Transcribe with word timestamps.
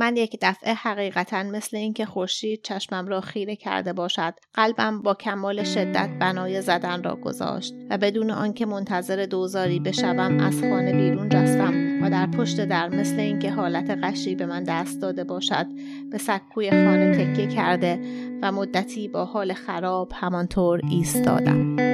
من 0.00 0.16
یک 0.16 0.38
دفعه 0.42 0.74
حقیقتا 0.74 1.42
مثل 1.42 1.76
اینکه 1.76 2.06
خورشید 2.06 2.62
چشمم 2.62 3.06
را 3.06 3.20
خیره 3.20 3.56
کرده 3.56 3.92
باشد 3.92 4.34
قلبم 4.54 5.02
با 5.02 5.14
کمال 5.14 5.64
شدت 5.64 6.10
بنای 6.20 6.62
زدن 6.62 7.02
را 7.02 7.16
گذاشت 7.16 7.74
و 7.90 7.98
بدون 7.98 8.30
آنکه 8.30 8.66
منتظر 8.66 9.26
دوزاری 9.26 9.80
بشوم 9.80 10.40
از 10.40 10.60
خانه 10.60 10.92
بیرون 10.92 11.28
جستم 11.28 12.02
و 12.02 12.10
در 12.10 12.26
پشت 12.26 12.64
در 12.64 12.88
مثل 12.88 13.20
اینکه 13.20 13.50
حالت 13.50 13.90
قشری 13.90 14.34
به 14.34 14.46
من 14.46 14.64
دست 14.64 15.02
داده 15.02 15.24
باشد 15.24 15.66
به 16.10 16.18
سکوی 16.18 16.70
خانه 16.70 17.14
تکیه 17.14 17.46
کرده 17.46 18.00
و 18.42 18.52
مدتی 18.52 19.08
با 19.08 19.24
حال 19.24 19.52
خراب 19.52 20.12
همانطور 20.14 20.80
ایستادم. 20.90 21.89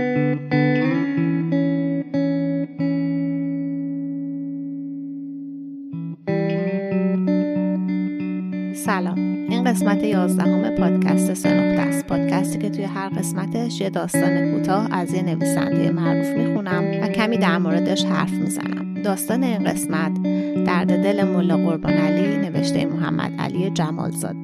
قسمت 9.76 10.04
یازدهم 10.04 10.70
پادکست 10.70 11.34
سنخته 11.34 11.80
است. 11.80 12.06
پادکستی 12.06 12.58
که 12.58 12.70
توی 12.70 12.84
هر 12.84 13.08
قسمتش 13.08 13.80
یه 13.80 13.90
داستان 13.90 14.52
کوتاه 14.52 14.88
از 14.94 15.14
یه 15.14 15.22
نویسنده 15.22 15.90
معروف 15.90 16.26
می‌خونم 16.26 16.84
و 17.02 17.08
کمی 17.08 17.38
در 17.38 17.58
موردش 17.58 18.04
حرف 18.04 18.30
می‌زنم. 18.30 19.02
داستان 19.02 19.42
این 19.42 19.64
قسمت 19.64 20.22
درد 20.64 21.02
دل 21.02 21.24
ملا 21.24 21.56
قربان 21.56 21.92
علی 21.92 22.36
نوشته 22.36 22.86
محمد 22.86 23.32
علی 23.38 23.70
جمالزاد. 23.70 24.36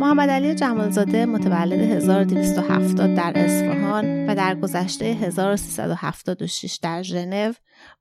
محمد 0.00 0.30
علی 0.30 0.54
جمالزاده 0.54 1.26
متولد 1.26 1.80
1270 1.80 3.14
در 3.14 3.32
اصفهان 3.34 4.26
و 4.26 4.34
در 4.34 4.54
گذشته 4.54 5.04
1376 5.04 6.78
در 6.82 7.02
ژنو 7.02 7.52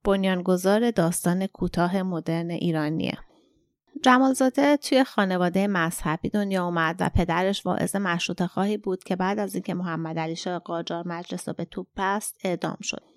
بنیانگذار 0.03 0.91
داستان 0.91 1.47
کوتاه 1.47 2.01
مدرن 2.01 2.49
ایرانیه. 2.49 3.17
جمالزاده 4.03 4.77
توی 4.77 5.03
خانواده 5.03 5.67
مذهبی 5.67 6.29
دنیا 6.29 6.65
اومد 6.65 6.95
و 6.99 7.09
پدرش 7.15 7.65
واعظ 7.65 7.95
مشروط 7.95 8.43
خواهی 8.43 8.77
بود 8.77 9.03
که 9.03 9.15
بعد 9.15 9.39
از 9.39 9.55
اینکه 9.55 9.73
محمد 9.73 10.19
علی 10.19 10.35
شاه 10.35 10.59
قاجار 10.59 11.07
مجلس 11.07 11.47
رو 11.47 11.53
به 11.53 11.65
توپ 11.65 11.87
پست 11.95 12.37
اعدام 12.43 12.77
شد. 12.81 13.08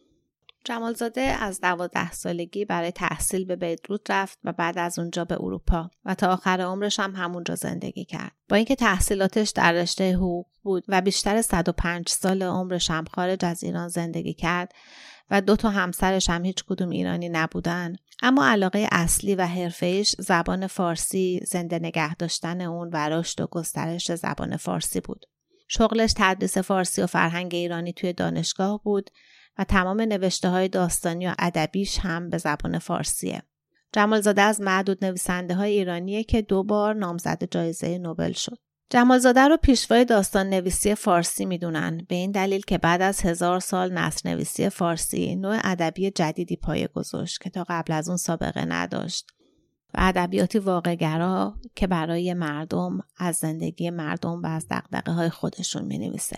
جمالزاده 0.65 1.21
از 1.21 1.61
دوازده 1.61 2.13
سالگی 2.13 2.65
برای 2.65 2.91
تحصیل 2.91 3.45
به 3.45 3.57
بیدروت 3.57 4.11
رفت 4.11 4.39
و 4.45 4.53
بعد 4.53 4.79
از 4.79 4.99
اونجا 4.99 5.25
به 5.25 5.35
اروپا 5.41 5.91
و 6.05 6.15
تا 6.15 6.33
آخر 6.33 6.61
عمرش 6.61 7.01
هم 7.01 7.15
همونجا 7.17 7.55
زندگی 7.55 8.05
کرد. 8.05 8.33
با 8.49 8.57
اینکه 8.57 8.75
تحصیلاتش 8.75 9.51
در 9.51 9.73
رشته 9.73 10.13
حقوق 10.13 10.47
بود 10.63 10.85
و 10.89 11.01
بیشتر 11.01 11.43
105 11.43 12.09
سال 12.09 12.43
عمرش 12.43 12.91
هم 12.91 13.05
خارج 13.05 13.45
از 13.45 13.65
ایران 13.65 13.89
زندگی 13.89 14.35
کرد 14.35 14.73
و 15.31 15.41
دو 15.41 15.57
تا 15.57 15.71
همسرش 15.71 16.31
هم 16.31 16.45
هیچ 16.45 16.65
کدوم 16.65 16.91
ایرانی 16.91 17.29
نبودن. 17.29 17.97
اما 18.23 18.47
علاقه 18.47 18.89
اصلی 18.93 19.35
و 19.35 19.47
حرفهش 19.47 20.15
زبان 20.19 20.67
فارسی 20.67 21.41
زنده 21.47 21.79
نگه 21.79 22.15
داشتن 22.15 22.61
اون 22.61 22.91
و 22.93 23.09
رشد 23.09 23.41
و 23.41 23.47
گسترش 23.47 24.15
زبان 24.15 24.57
فارسی 24.57 25.01
بود. 25.01 25.27
شغلش 25.69 26.13
تدریس 26.17 26.59
فارسی 26.59 27.03
و 27.03 27.07
فرهنگ 27.07 27.55
ایرانی 27.55 27.93
توی 27.93 28.13
دانشگاه 28.13 28.83
بود. 28.83 29.11
و 29.59 29.65
تمام 29.65 30.01
نوشته 30.01 30.49
های 30.49 30.69
داستانی 30.69 31.27
و 31.27 31.35
ادبیش 31.39 31.99
هم 31.99 32.31
به 32.31 32.39
زبان 32.39 32.79
فارسیه. 32.79 33.43
جمالزاده 33.93 34.43
از 34.43 34.61
معدود 34.61 35.05
نویسنده 35.05 35.55
های 35.55 35.73
ایرانیه 35.73 36.25
که 36.25 36.43
دو 36.43 36.63
بار 36.63 36.95
نامزد 36.95 37.45
جایزه 37.51 37.99
نوبل 37.99 38.33
شد. 38.33 38.59
جمالزاده 38.91 39.41
رو 39.41 39.57
پیشوای 39.57 40.05
داستان 40.05 40.51
نویسی 40.51 40.95
فارسی 40.95 41.45
می‌دونن 41.45 42.07
به 42.09 42.15
این 42.15 42.31
دلیل 42.31 42.61
که 42.61 42.79
بعد 42.79 43.03
از 43.03 43.21
هزار 43.21 43.61
سال 43.61 43.93
نصر 43.93 44.31
نویسی 44.31 44.69
فارسی 44.69 45.37
نوع 45.37 45.59
ادبی 45.65 46.11
جدیدی 46.11 46.57
پایه 46.57 46.87
گذاشت 46.87 47.41
که 47.41 47.51
تا 47.51 47.65
قبل 47.69 47.93
از 47.93 48.09
اون 48.09 48.17
سابقه 48.17 48.65
نداشت 48.65 49.31
و 49.95 49.99
ادبیاتی 49.99 50.59
واقعگرا 50.59 51.55
که 51.75 51.87
برای 51.87 52.35
مردم 52.35 53.01
از 53.17 53.37
زندگی 53.37 53.91
مردم 53.91 54.43
و 54.43 54.47
از 54.47 54.67
دقدقه 54.71 55.13
های 55.13 55.31
خودشون 55.31 55.85
می 55.85 55.99
نویسه. 55.99 56.37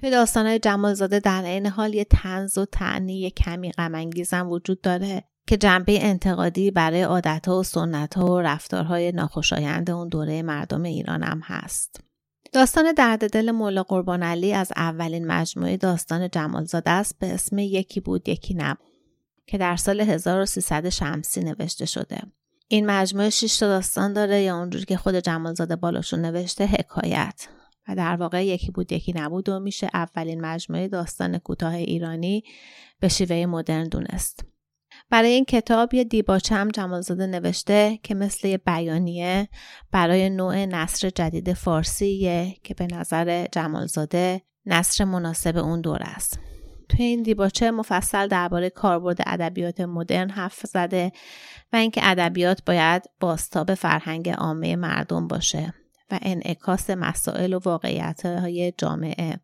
توی 0.00 0.10
داستانهای 0.10 0.58
جمالزاده 0.58 1.20
در 1.20 1.42
عین 1.44 1.66
حال 1.66 1.94
یه 1.94 2.04
تنز 2.04 2.58
و 2.58 2.64
تعنی 2.64 3.30
کمی 3.30 3.72
غمانگیزم 3.72 4.50
وجود 4.50 4.80
داره 4.80 5.24
که 5.46 5.56
جنبه 5.56 6.04
انتقادی 6.06 6.70
برای 6.70 7.02
عادتها 7.02 7.58
و 7.58 7.62
سنتها 7.62 8.34
و 8.34 8.40
رفتارهای 8.40 9.12
ناخوشایند 9.12 9.90
اون 9.90 10.08
دوره 10.08 10.42
مردم 10.42 10.82
ایران 10.82 11.22
هم 11.22 11.40
هست. 11.44 12.00
داستان 12.52 12.92
درد 12.92 13.30
دل 13.30 13.50
مولا 13.50 13.82
قربان 13.82 14.22
علی 14.22 14.52
از 14.52 14.72
اولین 14.76 15.26
مجموعه 15.26 15.76
داستان 15.76 16.30
جمالزاده 16.30 16.90
است 16.90 17.18
به 17.18 17.34
اسم 17.34 17.58
یکی 17.58 18.00
بود 18.00 18.28
یکی 18.28 18.54
نبود 18.54 18.86
که 19.46 19.58
در 19.58 19.76
سال 19.76 20.00
1300 20.00 20.88
شمسی 20.88 21.40
نوشته 21.40 21.86
شده. 21.86 22.22
این 22.68 22.86
مجموعه 22.86 23.30
6 23.30 23.58
داستان 23.60 24.12
داره 24.12 24.42
یا 24.42 24.58
اونجوری 24.58 24.84
که 24.84 24.96
خود 24.96 25.14
جمالزاده 25.14 25.76
بالاشون 25.76 26.20
نوشته 26.20 26.66
حکایت 26.66 27.48
و 27.88 27.94
در 27.94 28.16
واقع 28.16 28.46
یکی 28.46 28.70
بود 28.70 28.92
یکی 28.92 29.12
نبود 29.12 29.48
و 29.48 29.60
میشه 29.60 29.90
اولین 29.94 30.40
مجموعه 30.40 30.88
داستان 30.88 31.38
کوتاه 31.38 31.74
ایرانی 31.74 32.44
به 33.00 33.08
شیوه 33.08 33.46
مدرن 33.46 33.88
دونست. 33.88 34.44
برای 35.10 35.30
این 35.30 35.44
کتاب 35.44 35.94
یه 35.94 36.04
دیباچه 36.04 36.54
هم 36.54 36.68
جمالزاده 36.68 37.26
نوشته 37.26 37.98
که 38.02 38.14
مثل 38.14 38.48
یه 38.48 38.58
بیانیه 38.58 39.48
برای 39.92 40.30
نوع 40.30 40.64
نصر 40.64 41.10
جدید 41.10 41.52
فارسیه 41.52 42.56
که 42.64 42.74
به 42.74 42.86
نظر 42.86 43.46
جمالزاده 43.52 44.42
نصر 44.66 45.04
مناسب 45.04 45.56
اون 45.56 45.80
دور 45.80 46.02
است. 46.02 46.40
توی 46.88 47.04
این 47.04 47.22
دیباچه 47.22 47.70
مفصل 47.70 48.28
درباره 48.28 48.70
کاربرد 48.70 49.18
ادبیات 49.26 49.80
مدرن 49.80 50.30
حرف 50.30 50.66
زده 50.66 51.12
و 51.72 51.76
اینکه 51.76 52.00
ادبیات 52.04 52.64
باید 52.66 53.02
باستاب 53.20 53.74
فرهنگ 53.74 54.28
عامه 54.28 54.76
مردم 54.76 55.28
باشه 55.28 55.74
و 56.10 56.18
انعکاس 56.22 56.90
مسائل 56.90 57.54
و 57.54 57.58
واقعیت 57.58 58.26
های 58.26 58.72
جامعه 58.78 59.40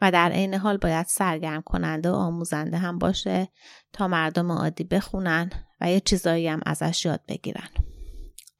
و 0.00 0.10
در 0.10 0.32
عین 0.32 0.54
حال 0.54 0.76
باید 0.76 1.06
سرگرم 1.06 1.62
کننده 1.62 2.10
و 2.10 2.14
آموزنده 2.14 2.78
هم 2.78 2.98
باشه 2.98 3.48
تا 3.92 4.08
مردم 4.08 4.52
عادی 4.52 4.84
بخونن 4.84 5.50
و 5.80 5.90
یه 5.90 6.00
چیزایی 6.00 6.48
هم 6.48 6.60
ازش 6.66 7.04
یاد 7.04 7.20
بگیرن. 7.28 7.68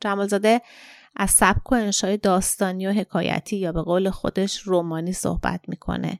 جمالزاده 0.00 0.60
از 1.16 1.30
سبک 1.30 1.72
و 1.72 1.74
انشای 1.74 2.16
داستانی 2.16 2.86
و 2.86 2.92
حکایتی 2.92 3.56
یا 3.56 3.72
به 3.72 3.82
قول 3.82 4.10
خودش 4.10 4.58
رومانی 4.58 5.12
صحبت 5.12 5.60
می‌کنه 5.68 6.18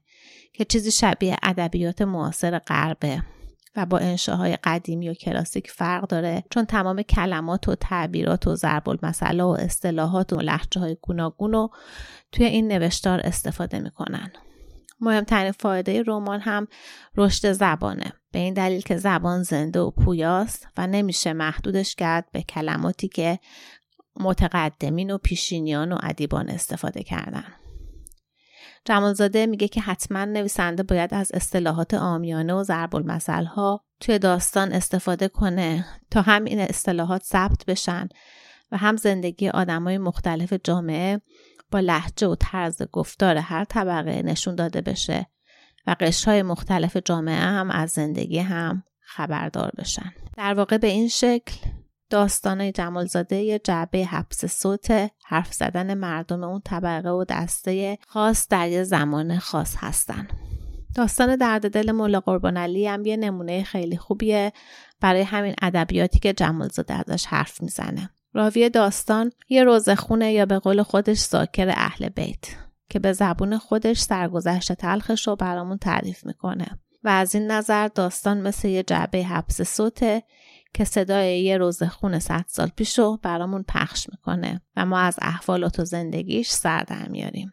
که 0.53 0.65
چیزی 0.65 0.91
شبیه 0.91 1.37
ادبیات 1.43 2.03
معاصر 2.03 2.59
غربه 2.59 3.23
و 3.77 3.87
با 3.87 3.99
انشاهای 3.99 4.57
قدیمی 4.65 5.09
و 5.09 5.15
کلاسیک 5.15 5.71
فرق 5.71 6.07
داره. 6.07 6.45
چون 6.51 6.65
تمام 6.65 7.03
کلمات 7.03 7.69
و 7.69 7.75
تعبیرات 7.75 8.47
و 8.47 8.55
ضرب 8.55 8.89
المثل 8.89 9.41
و 9.41 9.49
اصطلاحات 9.49 10.33
و 10.33 10.41
لحجه 10.41 10.81
های 10.81 10.97
گوناگون 11.03 11.53
رو 11.53 11.71
توی 12.33 12.47
این 12.47 12.69
نوشتار 12.69 13.21
استفاده 13.25 13.81
می‌کنن. 13.81 14.33
مهمترین 15.01 15.53
فایده 15.53 16.03
رمان 16.07 16.41
هم 16.41 16.69
رشد 17.17 17.53
زبانه. 17.53 18.13
به 18.33 18.39
این 18.39 18.55
دلیل 18.55 18.81
که 18.81 18.97
زبان 18.97 19.43
زنده 19.43 19.81
و 19.81 19.91
پویاست 19.91 20.69
و 20.77 20.87
نمیشه 20.87 21.33
محدودش 21.33 21.95
کرد 21.95 22.29
به 22.33 22.43
کلماتی 22.43 23.09
که 23.09 23.39
متقدمین 24.21 25.11
و 25.11 25.19
پیشینیان 25.19 25.93
و 25.93 25.99
ادیبان 26.03 26.49
استفاده 26.49 27.03
کردن. 27.03 27.58
جمالزاده 28.89 29.47
میگه 29.47 29.69
که 29.69 29.81
حتما 29.81 30.25
نویسنده 30.25 30.83
باید 30.83 31.15
از 31.15 31.31
اصطلاحات 31.35 31.95
آمیانه 31.95 32.55
و 32.55 32.63
ضرب 32.63 32.97
المثل 32.97 33.45
ها 33.45 33.85
توی 34.01 34.19
داستان 34.19 34.73
استفاده 34.73 35.29
کنه 35.29 35.87
تا 36.11 36.23
هم 36.23 36.45
این 36.45 36.61
اصطلاحات 36.61 37.23
ثبت 37.23 37.65
بشن 37.67 38.09
و 38.73 38.77
هم 38.77 38.97
زندگی 38.97 39.49
آدمای 39.49 39.99
مختلف 39.99 40.53
جامعه 40.65 41.21
با 41.71 41.81
لحجه 41.81 42.27
و 42.27 42.35
طرز 42.35 42.83
گفتار 42.93 43.37
هر 43.37 43.65
طبقه 43.65 44.23
نشون 44.23 44.55
داده 44.55 44.81
بشه 44.81 45.27
و 45.87 45.97
قشرهای 46.01 46.43
مختلف 46.43 46.97
جامعه 47.05 47.41
هم 47.41 47.71
از 47.71 47.91
زندگی 47.91 48.39
هم 48.39 48.83
خبردار 49.01 49.73
بشن. 49.79 50.13
در 50.37 50.55
واقع 50.55 50.79
به 50.79 50.87
این 50.87 51.09
شکل 51.09 51.57
داستان 52.11 52.73
جمالزاده 52.73 53.37
یه 53.37 53.59
جعبه 53.59 54.05
حبس 54.05 54.45
صوت 54.45 55.11
حرف 55.25 55.53
زدن 55.53 55.95
مردم 55.95 56.45
اون 56.45 56.61
طبقه 56.65 57.11
و 57.11 57.25
دسته 57.29 57.99
خاص 58.07 58.49
در 58.49 58.69
یه 58.69 58.85
زمان 58.85 59.39
خاص 59.39 59.75
هستن. 59.79 60.29
داستان 60.97 61.37
درد 61.37 61.71
دل 61.71 61.93
مولا 61.93 62.21
قربان 62.21 62.57
علی 62.57 62.87
هم 62.87 63.07
یه 63.07 63.17
نمونه 63.17 63.63
خیلی 63.63 63.97
خوبیه 63.97 64.53
برای 65.01 65.23
همین 65.23 65.55
ادبیاتی 65.63 66.19
که 66.19 66.33
جمالزاده 66.33 66.95
ازش 66.95 67.27
حرف 67.27 67.63
می‌زنه. 67.63 68.11
راوی 68.35 68.71
داستان 68.71 69.33
یه 69.49 69.65
روزخونه 69.65 70.33
یا 70.33 70.47
به 70.47 70.59
قول 70.59 70.83
خودش 70.83 71.19
ساکر 71.19 71.69
اهل 71.69 72.09
بیت 72.09 72.45
که 72.91 72.99
به 72.99 73.13
زبون 73.13 73.59
خودش 73.59 74.01
سرگذشت 74.01 74.73
تلخش 74.73 75.29
رو 75.29 75.37
برامون 75.37 75.79
تعریف 75.79 76.27
می‌کنه. 76.27 76.67
و 77.05 77.09
از 77.09 77.35
این 77.35 77.51
نظر 77.51 77.89
داستان 77.89 78.41
مثل 78.41 78.69
یه 78.69 78.83
جعبه 78.83 79.25
حبس 79.25 79.63
صوته 79.63 80.23
که 80.75 80.85
صدای 80.85 81.41
یه 81.41 81.57
روزخون 81.57 82.19
صد 82.19 82.45
سال 82.49 82.69
پیش 82.77 82.99
رو 82.99 83.19
برامون 83.23 83.65
پخش 83.69 84.07
می‌کنه 84.11 84.61
و 84.77 84.87
ما 84.87 84.99
از 84.99 85.19
احوالات 85.23 85.81
و 85.81 85.85
زندگیش 85.85 86.51
سر 86.51 86.83
در 86.83 87.09
میاریم. 87.09 87.53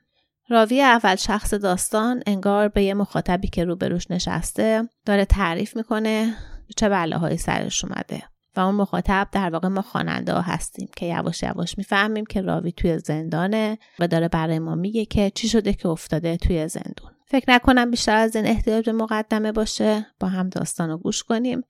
راوی 0.49 0.81
اول 0.81 1.15
شخص 1.15 1.53
داستان 1.53 2.23
انگار 2.27 2.67
به 2.67 2.83
یه 2.83 2.93
مخاطبی 2.93 3.47
که 3.47 3.63
روبروش 3.63 4.11
نشسته 4.11 4.89
داره 5.05 5.25
تعریف 5.25 5.75
می‌کنه 5.75 6.35
چه 6.77 6.89
بلاهایی 6.89 7.37
سرش 7.37 7.85
اومده 7.85 8.23
و 8.55 8.59
اون 8.59 8.75
مخاطب 8.75 9.27
در 9.31 9.49
واقع 9.49 9.67
ما 9.67 9.81
خواننده 9.81 10.33
ها 10.33 10.41
هستیم 10.41 10.89
که 10.95 11.05
یواش 11.05 11.43
یواش 11.43 11.77
می‌فهمیم 11.77 12.25
که 12.25 12.41
راوی 12.41 12.71
توی 12.71 12.99
زندانه 12.99 13.77
و 13.99 14.07
داره 14.07 14.27
برای 14.27 14.59
ما 14.59 14.75
میگه 14.75 15.05
که 15.05 15.31
چی 15.35 15.47
شده 15.47 15.73
که 15.73 15.87
افتاده 15.87 16.37
توی 16.37 16.67
زندون. 16.67 17.11
فکر 17.27 17.51
نکنم 17.51 17.91
بیشتر 17.91 18.15
از 18.15 18.35
این 18.35 18.45
احتیاج 18.45 18.85
به 18.85 18.91
مقدمه 18.91 19.51
باشه. 19.51 20.05
با 20.19 20.27
هم 20.27 20.49
داستان 20.49 20.89
رو 20.89 20.97
گوش 20.97 21.23
کنیم. 21.23 21.61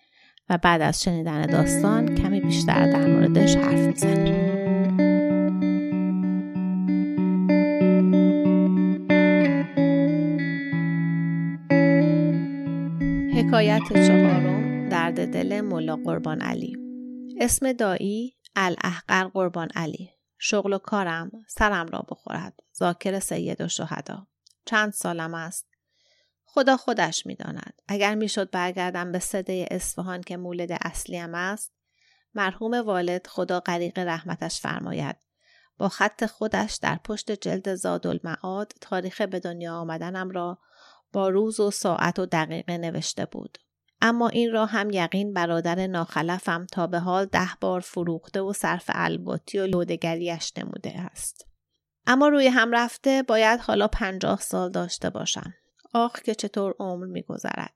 و 0.50 0.57
بعد 0.57 0.81
از 0.81 1.03
شنیدن 1.03 1.45
داستان 1.45 2.15
کمی 2.15 2.42
بیشتر 2.42 2.92
در 2.92 3.07
موردش 3.07 3.56
حرف 3.56 3.80
می‌زنیم. 3.80 4.56
حکایت 13.36 14.07
چهارم 14.07 14.89
درد 14.89 15.33
دل 15.33 15.62
ملا 15.62 15.95
قربان 15.95 16.42
علی. 16.42 16.77
اسم 17.42 17.74
دایی 17.74 18.33
الاحقر 18.56 19.24
قربان 19.24 19.68
علی. 19.75 20.09
شغل 20.38 20.74
و 20.74 20.77
کارم 20.77 21.31
سرم 21.47 21.88
را 21.88 22.06
بخورد. 22.09 22.53
ذاکر 22.77 23.19
سید 23.19 23.62
و 23.62 23.68
شهدا. 23.68 24.27
چند 24.65 24.94
سالم 24.94 25.33
است. 25.33 25.75
خدا 26.56 26.78
خودش 26.78 27.25
می‌داند 27.25 27.81
اگر 27.88 28.16
می‌شد 28.16 28.50
برگردم 28.52 29.12
به 29.12 29.19
صده 29.19 29.68
اصفهان 29.72 30.22
که 30.22 30.38
مولد 30.38 30.78
اصلیم 30.81 31.36
است 31.36 31.72
مرحوم 32.34 32.74
والد 32.74 33.28
خدا 33.28 33.60
غریق 33.60 34.00
رحمتش 34.00 34.62
فرماید 34.62 35.16
با 35.78 35.90
خط 35.90 36.25
خودش 36.25 36.80
در 36.81 37.00
پشت 37.04 37.31
جلد 37.31 37.75
زادالمعاد 37.75 38.72
تاریخ 38.81 39.22
به 39.22 39.40
دنیا 39.40 39.75
آمدنم 39.75 40.30
را 40.30 40.57
با 41.13 41.30
روز 41.30 41.60
و 41.60 41.72
ساعت 41.72 42.19
و 42.19 42.25
دقیقه 42.25 42.78
نوشته 42.78 43.25
بود. 43.25 43.57
اما 44.02 44.30
این 44.30 44.52
را 44.52 44.66
هم 44.66 44.90
یقین 44.90 45.34
برادر 45.34 45.88
ناخلفم 45.88 46.66
تا 46.72 46.88
به 46.88 47.00
حال 47.00 47.25
ده 47.25 47.50
بار 47.62 47.80
فروخته 47.80 48.42
و 48.42 48.54
صرف 48.54 48.86
الباتی 48.88 49.60
و 49.60 49.68
لودگریش 49.68 50.52
نموده 50.57 51.02
است. 51.02 51.48
اما 52.07 52.28
روی 52.28 52.48
هم 52.48 52.72
رفته 52.72 53.24
باید 53.24 53.60
حالا 53.60 53.88
پنجاه 53.88 54.42
سال 54.42 54.72
داشته 54.72 55.10
باشم. 55.10 55.54
آخ 55.95 56.21
که 56.21 56.36
چطور 56.36 56.75
عمر 56.80 57.06
میگذرد. 57.06 57.74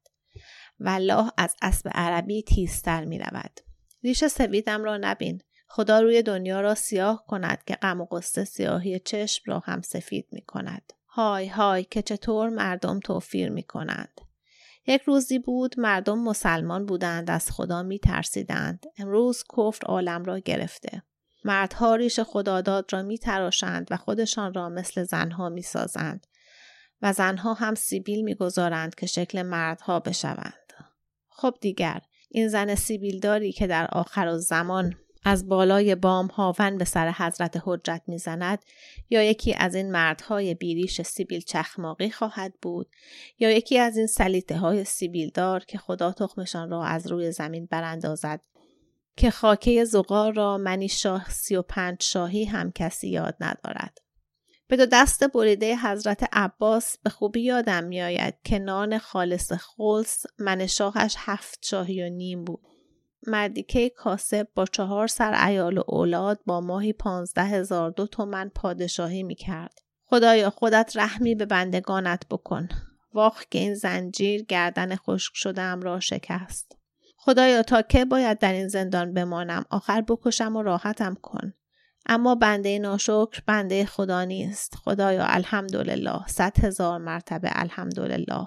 والله 0.79 1.31
از 1.37 1.55
اسب 1.61 1.89
عربی 1.93 2.43
تیزتر 2.43 3.05
می 3.05 3.19
رود. 3.19 3.59
ریش 4.03 4.27
سویدم 4.27 4.83
را 4.83 4.97
نبین. 4.97 5.41
خدا 5.67 6.01
روی 6.01 6.21
دنیا 6.21 6.61
را 6.61 6.75
سیاه 6.75 7.25
کند 7.27 7.63
که 7.63 7.75
غم 7.75 8.01
و 8.01 8.05
قصه 8.05 8.43
سیاهی 8.43 8.99
چشم 8.99 9.43
را 9.45 9.59
هم 9.59 9.81
سفید 9.81 10.27
می 10.31 10.41
کند. 10.41 10.93
های 11.07 11.47
های 11.47 11.83
که 11.83 12.01
چطور 12.01 12.49
مردم 12.49 12.99
توفیر 12.99 13.49
می 13.49 13.63
کنند. 13.63 14.21
یک 14.87 15.01
روزی 15.01 15.39
بود 15.39 15.79
مردم 15.79 16.19
مسلمان 16.19 16.85
بودند 16.85 17.31
از 17.31 17.51
خدا 17.51 17.83
می 17.83 17.99
ترسیدند. 17.99 18.85
امروز 18.97 19.43
کفر 19.57 19.85
عالم 19.85 20.23
را 20.23 20.39
گرفته. 20.39 21.03
مردها 21.43 21.95
ریش 21.95 22.19
خداداد 22.19 22.93
را 22.93 23.01
می 23.01 23.17
تراشند 23.17 23.87
و 23.91 23.97
خودشان 23.97 24.53
را 24.53 24.69
مثل 24.69 25.03
زنها 25.03 25.49
می 25.49 25.61
سازند. 25.61 26.27
و 27.01 27.13
زنها 27.13 27.53
هم 27.53 27.75
سیبیل 27.75 28.21
می 28.21 28.35
گذارند 28.35 28.95
که 28.95 29.05
شکل 29.05 29.41
مردها 29.41 29.99
بشوند. 29.99 30.73
خب 31.29 31.53
دیگر 31.61 32.01
این 32.29 32.47
زن 32.47 32.75
سیبیلداری 32.75 33.51
که 33.51 33.67
در 33.67 33.87
آخر 33.91 34.37
زمان 34.37 34.95
از 35.23 35.47
بالای 35.47 35.95
بام 35.95 36.27
هاون 36.27 36.77
به 36.77 36.85
سر 36.85 37.11
حضرت 37.11 37.61
حجت 37.65 38.01
می‌زند 38.07 38.59
یا 39.09 39.23
یکی 39.23 39.53
از 39.53 39.75
این 39.75 39.91
مردهای 39.91 40.53
بیریش 40.53 41.01
سیبیل 41.01 41.41
چخماقی 41.41 42.09
خواهد 42.09 42.53
بود 42.61 42.87
یا 43.39 43.51
یکی 43.51 43.77
از 43.77 43.97
این 43.97 44.07
سلیته 44.07 44.57
های 44.57 44.83
سیبیل 44.83 45.29
دار 45.33 45.65
که 45.65 45.77
خدا 45.77 46.11
تخمشان 46.11 46.69
را 46.69 46.83
از 46.83 47.07
روی 47.07 47.31
زمین 47.31 47.65
براندازد 47.65 48.41
که 49.17 49.31
خاکه 49.31 49.85
زغار 49.85 50.33
را 50.33 50.57
منی 50.57 50.89
شاه 50.89 51.29
سی 51.29 51.55
و 51.55 51.61
پنج 51.61 52.03
شاهی 52.03 52.45
هم 52.45 52.71
کسی 52.71 53.09
یاد 53.09 53.35
ندارد. 53.39 53.97
به 54.69 54.77
دو 54.77 54.85
دست 54.85 55.23
بریده 55.23 55.77
حضرت 55.77 56.29
عباس 56.33 56.97
به 57.03 57.09
خوبی 57.09 57.41
یادم 57.41 57.83
میآید 57.83 58.33
که 58.43 58.59
نان 58.59 58.97
خالص 58.97 59.51
خلص 59.53 60.25
من 60.39 60.67
شاهش 60.67 61.15
هفت 61.17 61.59
شاهی 61.65 62.03
و 62.03 62.09
نیم 62.09 62.45
بود. 62.45 62.61
مردیکه 63.27 63.89
کاسب 63.89 64.47
با 64.55 64.65
چهار 64.65 65.07
سر 65.07 65.47
ایال 65.47 65.77
و 65.77 65.83
اولاد 65.87 66.39
با 66.45 66.61
ماهی 66.61 66.93
پانزده 66.93 67.43
هزار 67.43 67.91
دو 67.91 68.07
تومن 68.07 68.51
پادشاهی 68.55 69.23
می 69.23 69.35
کرد. 69.35 69.79
خدایا 70.05 70.49
خودت 70.49 70.91
رحمی 70.95 71.35
به 71.35 71.45
بندگانت 71.45 72.23
بکن. 72.31 72.69
واخ 73.13 73.43
که 73.51 73.59
این 73.59 73.73
زنجیر 73.73 74.43
گردن 74.43 74.95
خشک 74.95 75.31
شدم 75.35 75.81
را 75.81 75.99
شکست. 75.99 76.77
خدایا 77.17 77.63
تا 77.63 77.81
که 77.81 78.05
باید 78.05 78.39
در 78.39 78.53
این 78.53 78.67
زندان 78.67 79.13
بمانم 79.13 79.65
آخر 79.69 80.01
بکشم 80.01 80.55
و 80.55 80.61
راحتم 80.61 81.15
کن. 81.21 81.53
اما 82.05 82.35
بنده 82.35 82.79
ناشکر 82.79 83.41
بنده 83.45 83.85
خدا 83.85 84.23
نیست. 84.23 84.75
خدایا 84.75 85.25
الحمدلله 85.25 86.27
صد 86.27 86.65
هزار 86.65 86.97
مرتبه 86.97 87.49
الحمدلله. 87.51 88.45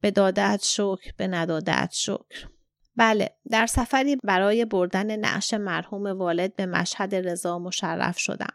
به 0.00 0.10
دادت 0.10 0.60
شکر 0.62 1.12
به 1.16 1.26
ندادت 1.28 1.90
شکر. 1.92 2.48
بله 2.96 3.36
در 3.50 3.66
سفری 3.66 4.16
برای 4.16 4.64
بردن 4.64 5.16
نعش 5.16 5.54
مرحوم 5.54 6.06
والد 6.06 6.56
به 6.56 6.66
مشهد 6.66 7.14
رضا 7.14 7.58
مشرف 7.58 8.18
شدم. 8.18 8.54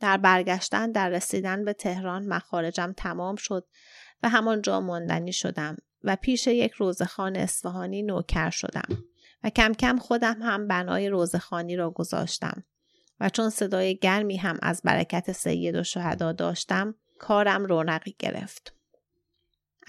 در 0.00 0.16
برگشتن 0.16 0.92
در 0.92 1.08
رسیدن 1.08 1.64
به 1.64 1.72
تهران 1.72 2.26
مخارجم 2.26 2.94
تمام 2.96 3.36
شد 3.36 3.66
و 4.22 4.28
همانجا 4.28 4.80
ماندنی 4.80 5.32
شدم 5.32 5.76
و 6.02 6.16
پیش 6.16 6.46
یک 6.46 6.72
روزخان 6.72 7.36
اصفهانی 7.36 8.02
نوکر 8.02 8.50
شدم 8.50 9.04
و 9.44 9.50
کم 9.50 9.72
کم 9.72 9.98
خودم 9.98 10.42
هم 10.42 10.68
بنای 10.68 11.08
روزخانی 11.08 11.76
را 11.76 11.90
گذاشتم 11.90 12.64
و 13.20 13.28
چون 13.28 13.50
صدای 13.50 13.96
گرمی 13.96 14.36
هم 14.36 14.58
از 14.62 14.80
برکت 14.84 15.32
سید 15.32 15.74
و 15.74 15.82
شهدا 15.82 16.32
داشتم 16.32 16.94
کارم 17.18 17.64
رونقی 17.64 18.16
گرفت. 18.18 18.72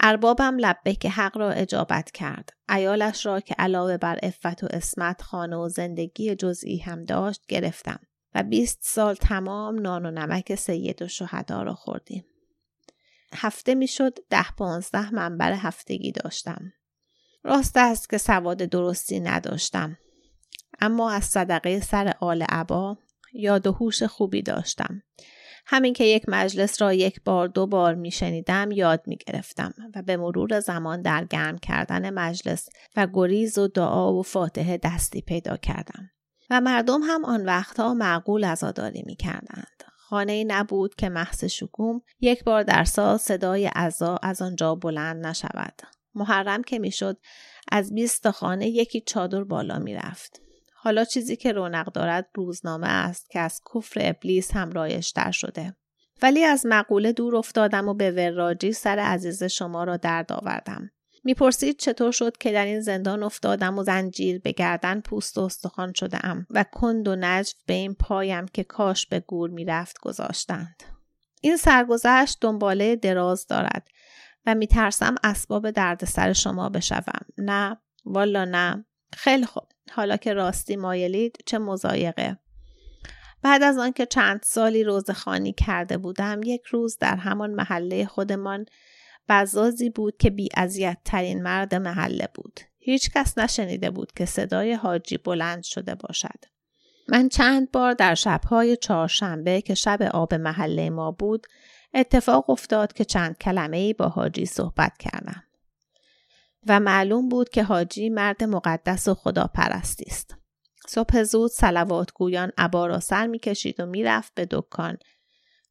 اربابم 0.00 0.56
لبه 0.58 0.94
که 0.94 1.10
حق 1.10 1.38
را 1.38 1.50
اجابت 1.50 2.10
کرد. 2.10 2.52
ایالش 2.68 3.26
را 3.26 3.40
که 3.40 3.54
علاوه 3.58 3.96
بر 3.96 4.18
افت 4.22 4.64
و 4.64 4.66
اسمت 4.70 5.22
خانه 5.22 5.56
و 5.56 5.68
زندگی 5.68 6.34
جزئی 6.34 6.78
هم 6.78 7.04
داشت 7.04 7.46
گرفتم 7.48 8.00
و 8.34 8.42
بیست 8.42 8.78
سال 8.82 9.14
تمام 9.14 9.78
نان 9.78 10.06
و 10.06 10.10
نمک 10.10 10.54
سید 10.54 11.02
و 11.02 11.08
شهدا 11.08 11.62
را 11.62 11.74
خوردیم. 11.74 12.24
هفته 13.34 13.74
می‌شد 13.74 14.18
ده 14.30 14.50
پانزده 14.58 15.14
منبر 15.14 15.52
هفتگی 15.52 16.12
داشتم. 16.12 16.72
راست 17.44 17.76
است 17.76 18.10
که 18.10 18.18
سواد 18.18 18.58
درستی 18.58 19.20
نداشتم. 19.20 19.98
اما 20.80 21.10
از 21.10 21.24
صدقه 21.24 21.80
سر 21.80 22.14
آل 22.20 22.42
عبا 22.42 22.98
یاد 23.32 23.66
و 23.66 23.72
هوش 23.72 24.02
خوبی 24.02 24.42
داشتم. 24.42 25.02
همین 25.66 25.92
که 25.92 26.04
یک 26.04 26.24
مجلس 26.28 26.82
را 26.82 26.92
یک 26.92 27.20
بار 27.24 27.48
دو 27.48 27.66
بار 27.66 27.94
می 27.94 28.10
شنیدم 28.10 28.70
یاد 28.70 29.02
می 29.06 29.16
گرفتم 29.16 29.74
و 29.94 30.02
به 30.02 30.16
مرور 30.16 30.60
زمان 30.60 31.02
در 31.02 31.24
گرم 31.24 31.58
کردن 31.58 32.10
مجلس 32.10 32.68
و 32.96 33.06
گریز 33.12 33.58
و 33.58 33.68
دعا 33.68 34.14
و 34.14 34.22
فاتحه 34.22 34.76
دستی 34.76 35.20
پیدا 35.20 35.56
کردم. 35.56 36.10
و 36.50 36.60
مردم 36.60 37.00
هم 37.02 37.24
آن 37.24 37.44
وقتها 37.44 37.94
معقول 37.94 38.44
ازاداری 38.44 39.02
می 39.06 39.16
کردند. 39.16 39.84
خانه 39.96 40.44
نبود 40.44 40.94
که 40.94 41.08
محض 41.08 41.44
شکوم 41.44 42.02
یک 42.20 42.44
بار 42.44 42.62
در 42.62 42.84
سال 42.84 43.16
صدای 43.16 43.66
عزا 43.66 44.18
از 44.22 44.42
آنجا 44.42 44.74
بلند 44.74 45.26
نشود. 45.26 45.82
محرم 46.14 46.62
که 46.62 46.78
می‌شد 46.78 47.18
از 47.72 47.94
بیست 47.94 48.30
خانه 48.30 48.68
یکی 48.68 49.00
چادر 49.00 49.44
بالا 49.44 49.78
می 49.78 49.94
رفت. 49.94 50.47
حالا 50.88 51.04
چیزی 51.04 51.36
که 51.36 51.52
رونق 51.52 51.92
دارد 51.92 52.30
روزنامه 52.34 52.86
است 52.88 53.30
که 53.30 53.40
از 53.40 53.60
کفر 53.74 54.00
ابلیس 54.04 54.56
هم 54.56 54.70
رایشتر 54.70 55.30
شده. 55.30 55.76
ولی 56.22 56.44
از 56.44 56.66
مقوله 56.66 57.12
دور 57.12 57.36
افتادم 57.36 57.88
و 57.88 57.94
به 57.94 58.10
وراجی 58.10 58.72
سر 58.72 58.98
عزیز 58.98 59.42
شما 59.42 59.84
را 59.84 59.96
درد 59.96 60.32
آوردم. 60.32 60.90
می‌پرسید 61.24 61.78
چطور 61.78 62.12
شد 62.12 62.36
که 62.36 62.52
در 62.52 62.64
این 62.64 62.80
زندان 62.80 63.22
افتادم 63.22 63.78
و 63.78 63.82
زنجیر 63.82 64.40
به 64.40 64.52
گردن 64.52 65.00
پوست 65.00 65.38
و 65.38 65.40
استخوان 65.40 65.92
شده 65.92 66.26
ام 66.26 66.46
و 66.50 66.64
کند 66.72 67.08
و 67.08 67.16
نجف 67.16 67.54
به 67.66 67.74
این 67.74 67.94
پایم 67.94 68.46
که 68.46 68.64
کاش 68.64 69.06
به 69.06 69.20
گور 69.20 69.50
می‌رفت 69.50 69.98
گذاشتند. 70.00 70.82
این 71.40 71.56
سرگذشت 71.56 72.38
دنباله 72.40 72.96
دراز 72.96 73.46
دارد 73.46 73.88
و 74.46 74.54
میترسم 74.54 75.14
اسباب 75.24 75.70
دردسر 75.70 76.32
شما 76.32 76.68
بشوم. 76.68 77.26
نه 77.38 77.76
والا 78.04 78.44
نه 78.44 78.84
خیلی 79.12 79.46
خوب 79.46 79.68
حالا 79.90 80.16
که 80.16 80.32
راستی 80.32 80.76
مایلید 80.76 81.36
چه 81.46 81.58
مزایقه. 81.58 82.38
بعد 83.42 83.62
از 83.62 83.78
آنکه 83.78 84.06
چند 84.06 84.40
سالی 84.44 84.84
روزخانی 84.84 85.52
کرده 85.52 85.98
بودم 85.98 86.40
یک 86.44 86.62
روز 86.64 86.98
در 86.98 87.16
همان 87.16 87.50
محله 87.50 88.06
خودمان 88.06 88.66
بزازی 89.28 89.90
بود 89.90 90.16
که 90.16 90.30
بی 90.30 90.48
ترین 91.04 91.42
مرد 91.42 91.74
محله 91.74 92.28
بود. 92.34 92.60
هیچ 92.78 93.10
کس 93.10 93.38
نشنیده 93.38 93.90
بود 93.90 94.12
که 94.12 94.24
صدای 94.24 94.72
حاجی 94.72 95.18
بلند 95.18 95.62
شده 95.62 95.94
باشد. 95.94 96.44
من 97.08 97.28
چند 97.28 97.70
بار 97.70 97.92
در 97.92 98.14
شبهای 98.14 98.76
چهارشنبه 98.76 99.60
که 99.60 99.74
شب 99.74 100.02
آب 100.02 100.34
محله 100.34 100.90
ما 100.90 101.10
بود 101.10 101.46
اتفاق 101.94 102.50
افتاد 102.50 102.92
که 102.92 103.04
چند 103.04 103.38
کلمه 103.38 103.76
ای 103.76 103.92
با 103.92 104.08
حاجی 104.08 104.46
صحبت 104.46 104.98
کردم. 104.98 105.47
و 106.66 106.80
معلوم 106.80 107.28
بود 107.28 107.48
که 107.48 107.62
حاجی 107.62 108.08
مرد 108.08 108.44
مقدس 108.44 109.08
و 109.08 109.14
خداپرستی 109.14 110.04
است. 110.08 110.34
صبح 110.88 111.22
زود 111.22 111.50
سلوات 111.50 112.12
گویان 112.12 112.52
عبا 112.58 112.86
را 112.86 113.00
سر 113.00 113.26
می‌کشید 113.26 113.80
و 113.80 113.86
می‌رفت 113.86 114.34
به 114.34 114.46
دکان 114.50 114.96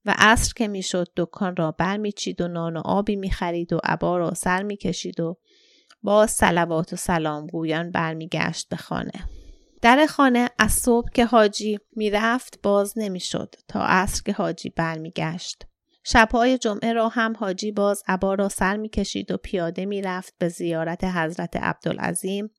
و 0.06 0.15
عصر 0.17 0.53
که 0.56 0.67
می‌شد 0.67 1.08
دکان 1.17 1.56
را 1.56 1.72
برمیچید 1.72 2.41
و 2.41 2.48
نان 2.48 2.77
و 2.77 2.82
آبی 2.86 3.15
می‌خرید 3.15 3.74
و 3.74 3.79
عبا 3.84 4.17
را 4.17 4.34
سر 4.34 4.63
می‌کشید 4.63 5.20
و 5.20 5.38
باز 6.03 6.32
سلوات 6.32 6.94
و 6.94 6.96
سلام 6.96 7.48
گویان 7.48 7.91
برمیگشت 7.91 8.70
به 8.70 8.75
خانه 8.75 9.29
در 9.82 10.06
خانه 10.06 10.50
از 10.60 10.72
صبح 10.72 11.10
که 11.13 11.25
حاجی 11.25 11.79
می‌رفت 11.96 12.60
باز 12.63 12.94
نمی‌شد 12.96 13.56
تا 13.67 13.82
عصر 13.84 14.22
که 14.25 14.34
حاجی 14.34 14.70
برمیگشت 14.70 15.63
شبهای 16.10 16.58
جمعه 16.58 16.94
را 16.94 17.10
هم 17.10 17.34
حاجی 17.40 17.72
باز 17.72 18.04
عبا 18.08 18.34
را 18.34 18.50
سر 18.50 18.78
می‌کشید 18.78 19.32
و 19.32 19.38
پیاده 19.38 19.86
می‌رفت 19.86 20.34
به 20.38 20.50
زیارت 20.50 21.04
حضرت 21.04 21.56
عبدالعظیم 21.56 22.50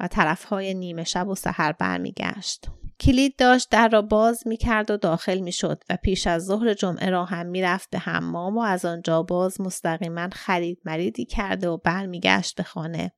و 0.00 0.08
طرفهای 0.08 0.74
نیمه 0.74 1.04
شب 1.04 1.28
و 1.28 1.34
سحر 1.34 1.72
برمیگشت. 1.72 2.66
کلید 3.00 3.36
داشت 3.36 3.70
در 3.70 3.88
را 3.88 4.02
باز 4.02 4.46
می 4.46 4.56
کرد 4.56 4.90
و 4.90 4.96
داخل 4.96 5.38
می 5.38 5.52
شد 5.52 5.82
و 5.90 5.96
پیش 6.02 6.26
از 6.26 6.44
ظهر 6.44 6.74
جمعه 6.74 7.10
را 7.10 7.24
هم 7.24 7.46
می 7.46 7.62
رفت 7.62 7.90
به 7.90 7.98
حمام 7.98 8.58
و 8.58 8.60
از 8.60 8.84
آنجا 8.84 9.22
باز 9.22 9.60
مستقیما 9.60 10.28
خرید 10.32 10.78
مریدی 10.84 11.24
کرده 11.24 11.68
و 11.68 11.76
برمیگشت 11.76 12.56
به 12.56 12.62
خانه. 12.62 13.12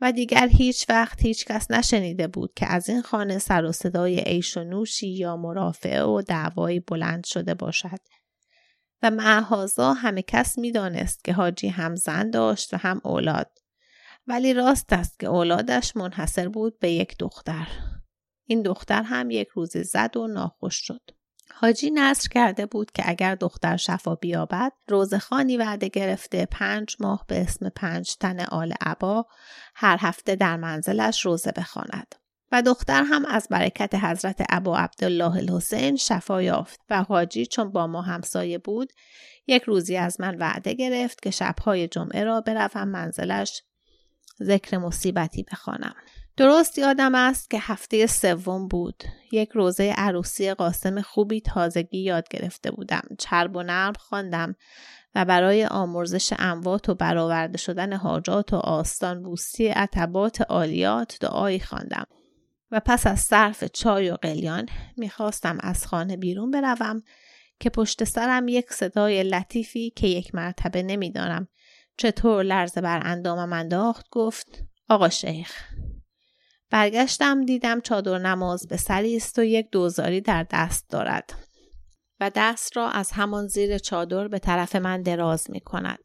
و 0.00 0.12
دیگر 0.12 0.48
هیچ 0.48 0.86
وقت 0.88 1.22
هیچ 1.22 1.44
کس 1.44 1.70
نشنیده 1.70 2.26
بود 2.26 2.52
که 2.54 2.66
از 2.66 2.88
این 2.88 3.02
خانه 3.02 3.38
سر 3.38 3.64
و 3.64 3.72
صدای 3.72 4.20
عیش 4.20 4.56
و 4.56 4.64
نوشی 4.64 5.08
یا 5.08 5.36
مرافعه 5.36 6.02
و 6.02 6.22
دعوایی 6.22 6.80
بلند 6.80 7.26
شده 7.26 7.54
باشد. 7.54 7.98
و 9.02 9.10
معهازا 9.10 9.92
همه 9.92 10.22
کس 10.22 10.58
می 10.58 10.72
دانست 10.72 11.24
که 11.24 11.32
حاجی 11.32 11.68
هم 11.68 11.96
زن 11.96 12.30
داشت 12.30 12.74
و 12.74 12.76
هم 12.76 13.00
اولاد. 13.04 13.58
ولی 14.26 14.54
راست 14.54 14.92
است 14.92 15.18
که 15.18 15.26
اولادش 15.26 15.96
منحصر 15.96 16.48
بود 16.48 16.78
به 16.78 16.90
یک 16.90 17.16
دختر. 17.18 17.66
این 18.46 18.62
دختر 18.62 19.02
هم 19.02 19.30
یک 19.30 19.48
روز 19.48 19.76
زد 19.76 20.16
و 20.16 20.26
ناخوش 20.26 20.74
شد. 20.74 21.00
حاجی 21.54 21.90
نصر 21.90 22.28
کرده 22.28 22.66
بود 22.66 22.92
که 22.92 23.02
اگر 23.06 23.34
دختر 23.34 23.76
شفا 23.76 24.14
بیابد 24.14 24.72
روزخانی 24.88 25.56
وعده 25.56 25.88
گرفته 25.88 26.46
پنج 26.46 26.96
ماه 27.00 27.24
به 27.28 27.40
اسم 27.40 27.68
پنج 27.68 28.16
تن 28.16 28.40
آل 28.40 28.72
عبا 28.80 29.26
هر 29.74 29.96
هفته 30.00 30.36
در 30.36 30.56
منزلش 30.56 31.26
روزه 31.26 31.52
بخواند. 31.52 32.14
دختر 32.62 33.02
هم 33.02 33.24
از 33.26 33.46
برکت 33.50 33.94
حضرت 33.94 34.42
ابا 34.48 34.78
عبدالله 34.78 35.36
الحسین 35.36 35.96
شفا 35.96 36.42
یافت 36.42 36.80
و 36.90 37.02
حاجی 37.02 37.46
چون 37.46 37.72
با 37.72 37.86
ما 37.86 38.02
همسایه 38.02 38.58
بود 38.58 38.92
یک 39.46 39.62
روزی 39.62 39.96
از 39.96 40.20
من 40.20 40.36
وعده 40.38 40.74
گرفت 40.74 41.22
که 41.22 41.30
شبهای 41.30 41.88
جمعه 41.88 42.24
را 42.24 42.40
بروم 42.40 42.88
منزلش 42.88 43.62
ذکر 44.42 44.78
مصیبتی 44.78 45.42
بخوانم. 45.42 45.94
درست 46.36 46.78
یادم 46.78 47.14
است 47.14 47.50
که 47.50 47.58
هفته 47.60 48.06
سوم 48.06 48.68
بود. 48.68 49.04
یک 49.32 49.50
روزه 49.50 49.94
عروسی 49.96 50.54
قاسم 50.54 51.00
خوبی 51.00 51.40
تازگی 51.40 51.98
یاد 51.98 52.28
گرفته 52.28 52.70
بودم. 52.70 53.02
چرب 53.18 53.56
و 53.56 53.62
نرم 53.62 53.92
خواندم 53.98 54.54
و 55.14 55.24
برای 55.24 55.66
آمرزش 55.66 56.32
اموات 56.38 56.88
و 56.88 56.94
برآورده 56.94 57.58
شدن 57.58 57.92
حاجات 57.92 58.52
و 58.52 58.56
آستان 58.56 59.22
بوستی 59.22 59.68
عتبات 59.68 60.40
عالیات 60.40 61.18
دعایی 61.20 61.60
خواندم. 61.60 62.06
و 62.70 62.80
پس 62.80 63.06
از 63.06 63.20
صرف 63.20 63.64
چای 63.64 64.10
و 64.10 64.14
قلیان 64.14 64.68
می‌خواستم 64.96 65.58
از 65.60 65.86
خانه 65.86 66.16
بیرون 66.16 66.50
بروم 66.50 67.02
که 67.60 67.70
پشت 67.70 68.04
سرم 68.04 68.48
یک 68.48 68.72
صدای 68.72 69.22
لطیفی 69.22 69.90
که 69.90 70.06
یک 70.06 70.34
مرتبه 70.34 70.82
نمی‌دانم 70.82 71.48
چطور 71.96 72.42
لرزه 72.42 72.80
بر 72.80 73.00
اندامم 73.04 73.52
انداخت 73.52 74.06
گفت 74.10 74.64
آقا 74.88 75.08
شیخ 75.08 75.68
برگشتم 76.70 77.44
دیدم 77.44 77.80
چادر 77.80 78.18
نماز 78.18 78.68
به 78.68 78.76
سری 78.76 79.16
است 79.16 79.38
و 79.38 79.42
یک 79.42 79.70
دوزاری 79.70 80.20
در 80.20 80.46
دست 80.50 80.90
دارد 80.90 81.34
و 82.20 82.30
دست 82.34 82.76
را 82.76 82.88
از 82.88 83.12
همان 83.12 83.46
زیر 83.46 83.78
چادر 83.78 84.28
به 84.28 84.38
طرف 84.38 84.76
من 84.76 85.02
دراز 85.02 85.50
می 85.50 85.60
کند. 85.60 85.98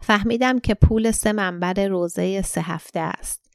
فهمیدم 0.00 0.58
که 0.58 0.74
پول 0.74 1.10
سه 1.10 1.32
منبر 1.32 1.86
روزه 1.86 2.42
سه 2.42 2.60
هفته 2.60 3.00
است 3.00 3.47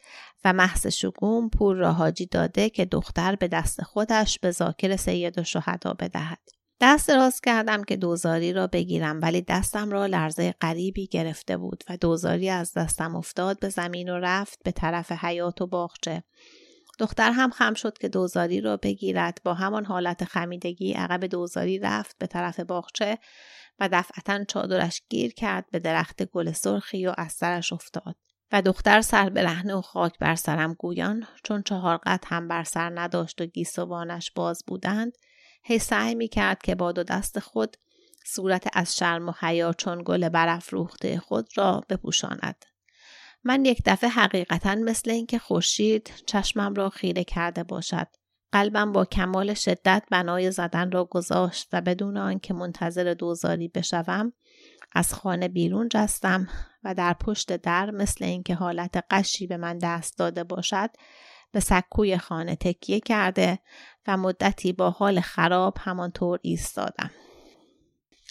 و 0.46 0.54
محض 0.54 0.88
شگوم 0.88 1.50
پول 1.50 1.78
را 1.78 1.92
حاجی 1.94 2.26
داده 2.26 2.70
که 2.70 2.86
دختر 2.86 3.36
به 3.36 3.48
دست 3.48 3.82
خودش 3.82 4.40
به 4.40 4.52
ذاکر 4.52 4.96
سید 4.96 5.40
و 5.40 5.44
شهدا 5.44 5.94
بدهد. 5.94 6.40
دست 6.82 7.10
راست 7.10 7.44
کردم 7.44 7.84
که 7.84 7.96
دوزاری 7.96 8.54
را 8.54 8.68
بگیرم 8.68 9.22
ولی 9.22 9.42
دستم 9.42 9.92
را 9.92 10.06
لرزه 10.06 10.56
غریبی 10.62 11.08
گرفته 11.08 11.58
بود 11.58 11.84
و 11.90 11.98
دوزاری 11.98 12.50
از 12.50 12.74
دستم 12.74 13.16
افتاد 13.16 13.60
به 13.60 13.70
زمین 13.70 14.10
و 14.10 14.20
رفت 14.20 14.60
به 14.64 14.72
طرف 14.72 15.12
حیات 15.12 15.62
و 15.62 15.68
باغچه. 15.68 16.24
دختر 17.00 17.32
هم 17.32 17.50
خم 17.50 17.74
شد 17.74 17.98
که 17.98 18.10
دوزاری 18.10 18.62
را 18.62 18.78
بگیرد. 18.78 19.42
با 19.44 19.54
همان 19.54 19.86
حالت 19.86 20.24
خمیدگی 20.24 20.94
عقب 20.94 21.26
دوزاری 21.26 21.80
رفت 21.80 22.18
به 22.18 22.28
طرف 22.28 22.60
باغچه 22.60 23.18
و 23.80 23.90
دفعتا 23.92 24.44
چادرش 24.44 25.02
گیر 25.10 25.34
کرد 25.34 25.66
به 25.72 25.80
درخت 25.80 26.24
گل 26.24 26.52
سرخی 26.52 27.08
و 27.08 27.14
از 27.18 27.32
سرش 27.32 27.74
افتاد. 27.74 28.16
و 28.54 28.62
دختر 28.62 29.02
سر 29.02 29.30
به 29.30 29.44
رهنه 29.44 29.76
و 29.76 29.82
خاک 29.82 30.20
بر 30.20 30.36
سرم 30.36 30.74
گویان 30.74 31.28
چون 31.44 31.64
چهار 31.64 31.98
قط 31.98 32.26
هم 32.28 32.48
بر 32.48 32.64
سر 32.64 33.00
نداشت 33.00 33.42
و 33.42 33.46
گیسوانش 33.46 34.32
باز 34.32 34.64
بودند 34.68 35.18
هی 35.64 35.80
سعی 35.80 36.16
می 36.16 36.28
کرد 36.28 36.62
که 36.62 36.76
با 36.76 36.92
دو 36.92 37.04
دست 37.04 37.40
خود 37.40 37.78
صورت 38.26 38.68
از 38.74 38.98
شرم 38.98 39.30
و 39.30 39.34
حیا 39.40 39.74
چون 39.74 40.02
گل 40.06 40.30
برافروخته 40.30 41.20
خود 41.20 41.58
را 41.58 41.84
بپوشاند. 41.90 42.66
من 43.44 43.66
یک 43.66 43.82
دفعه 43.86 44.10
حقیقتا 44.10 44.76
مثل 44.76 45.12
اینکه 45.12 45.40
خورشید 45.40 46.12
چشمم 46.26 46.74
را 46.74 46.90
خیره 46.90 47.24
کرده 47.24 47.64
باشد. 47.64 48.08
قلبم 48.52 48.92
با 48.92 49.06
کمال 49.06 49.54
شدت 49.54 50.04
بنای 50.12 50.52
زدن 50.52 50.92
را 50.92 51.06
گذاشت 51.06 51.68
و 51.74 51.82
بدون 51.82 52.18
آنکه 52.18 52.54
منتظر 52.54 53.14
دوزاری 53.14 53.68
بشوم 53.68 54.34
از 54.94 55.14
خانه 55.14 55.48
بیرون 55.48 55.90
جستم 55.90 56.48
و 56.84 56.96
در 56.96 57.14
پشت 57.14 57.58
در 57.58 57.92
مثل 57.92 58.26
اینکه 58.26 58.56
حالت 58.56 59.04
قشی 59.12 59.48
به 59.48 59.58
من 59.58 59.78
دست 59.78 60.18
داده 60.18 60.44
باشد 60.44 60.90
به 61.52 61.60
سکوی 61.60 62.18
خانه 62.18 62.56
تکیه 62.56 63.00
کرده 63.00 63.60
و 64.08 64.18
مدتی 64.18 64.74
با 64.74 64.90
حال 64.90 65.20
خراب 65.20 65.78
همانطور 65.80 66.40
ایستادم. 66.42 67.12